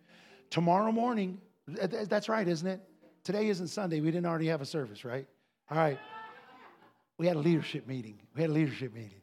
[0.51, 2.81] Tomorrow morning, that's right, isn't it?
[3.25, 4.01] Today isn't Sunday.
[4.01, 5.27] We didn't already have a service, right?
[5.71, 5.99] All right.
[7.19, 8.19] We had a leadership meeting.
[8.35, 9.21] We had a leadership meeting.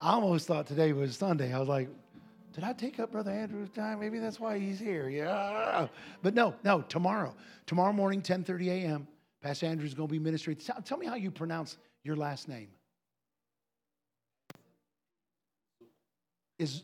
[0.00, 1.52] I almost thought today was Sunday.
[1.52, 1.88] I was like,
[2.56, 4.00] did I take up Brother Andrew's time?
[4.00, 5.10] Maybe that's why he's here.
[5.10, 5.88] Yeah.
[6.22, 7.34] But no, no, tomorrow.
[7.66, 9.06] Tomorrow morning, 10:30 a.m.
[9.42, 10.56] Pastor Andrew's going to be ministering.
[10.56, 12.68] Tell, me how you pronounce your last name.
[16.58, 16.82] Is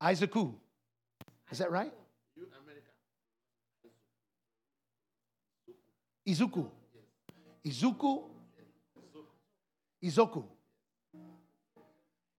[0.00, 0.54] Isaacu.
[1.50, 1.92] Is that right?
[6.28, 6.70] Izuku.
[7.66, 8.22] Izuku.
[10.04, 10.44] Izoku.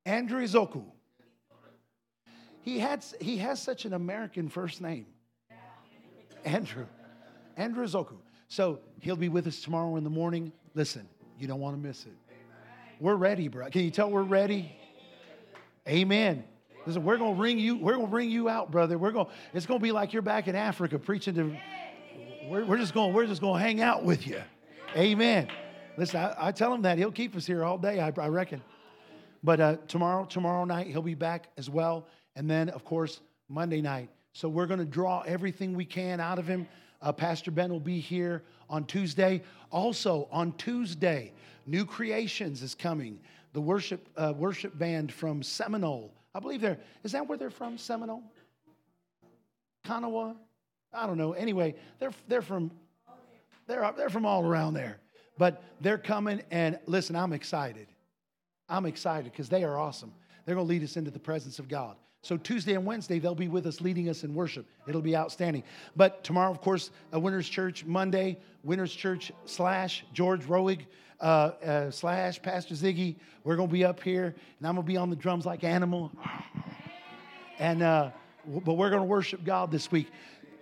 [0.05, 0.85] Andrew Izoku.
[2.63, 5.05] He, had, he has such an American first name
[6.45, 6.85] Andrew.
[7.55, 8.17] Andrew Zoku.
[8.47, 10.51] So he'll be with us tomorrow in the morning.
[10.73, 11.07] Listen,
[11.39, 12.13] you don't want to miss it.
[12.99, 13.69] We're ready, bro.
[13.69, 14.71] Can you tell we're ready?
[15.87, 16.43] Amen.
[16.85, 17.77] Listen, we're gonna ring you.
[17.77, 18.97] We're gonna bring you out, brother.
[18.97, 19.29] We're gonna.
[19.53, 21.57] It's gonna be like you're back in Africa preaching to.
[22.47, 23.13] We're, we're just going.
[23.13, 24.41] We're just gonna hang out with you.
[24.95, 25.47] Amen.
[25.97, 27.99] Listen, I, I, tell him that he'll keep us here all day.
[27.99, 28.61] I, I reckon.
[29.43, 33.81] But uh, tomorrow, tomorrow night he'll be back as well, and then of course Monday
[33.81, 34.09] night.
[34.33, 36.67] So we're gonna draw everything we can out of him.
[37.01, 39.43] Uh, Pastor Ben will be here on Tuesday.
[39.71, 41.33] Also on Tuesday,
[41.65, 43.19] New Creations is coming.
[43.53, 46.13] The worship uh, worship band from Seminole.
[46.33, 46.79] I believe they're.
[47.03, 47.77] Is that where they're from?
[47.77, 48.23] Seminole,
[49.85, 50.35] Konawa.
[50.91, 51.33] I don't know.
[51.33, 52.71] Anyway, they're they're from
[53.67, 54.99] they're they're from all around there.
[55.37, 57.87] But they're coming, and listen, I'm excited.
[58.69, 60.13] I'm excited because they are awesome.
[60.45, 61.95] They're going to lead us into the presence of God.
[62.23, 64.65] So Tuesday and Wednesday, they'll be with us leading us in worship.
[64.87, 65.63] It'll be outstanding.
[65.97, 70.85] But tomorrow, of course, a Winners Church Monday, Winners Church slash George Roig
[71.19, 73.17] uh, uh, slash Pastor Ziggy.
[73.43, 75.65] We're going to be up here, and I'm going to be on the drums like
[75.65, 76.13] animal.
[77.59, 78.11] And uh,
[78.45, 80.09] but we're going to worship God this week.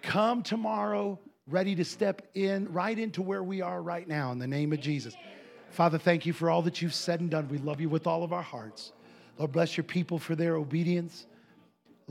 [0.02, 4.48] Come tomorrow, ready to step in right into where we are right now in the
[4.48, 5.16] name of Jesus.
[5.70, 7.48] Father, thank you for all that you've said and done.
[7.50, 8.94] We love you with all of our hearts.
[9.38, 11.28] Lord, bless your people for their obedience.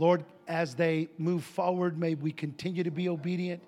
[0.01, 3.63] Lord, as they move forward, may we continue to be obedient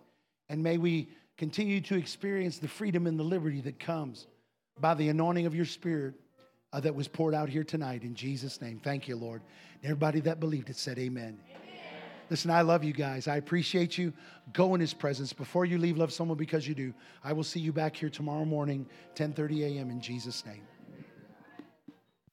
[0.49, 4.27] and may we continue to experience the freedom and the liberty that comes
[4.81, 6.15] by the anointing of your spirit
[6.73, 8.81] uh, that was poured out here tonight in Jesus' name.
[8.83, 9.43] Thank you, Lord.
[9.83, 11.39] And everybody that believed it said, Amen.
[12.31, 13.29] Listen, I love you guys.
[13.29, 14.11] I appreciate you.
[14.55, 15.35] Go in his presence.
[15.35, 16.95] Before you leave, love someone because you do.
[17.23, 18.87] I will see you back here tomorrow morning,
[19.17, 19.91] 10:30 a.m.
[19.91, 20.63] in Jesus' name.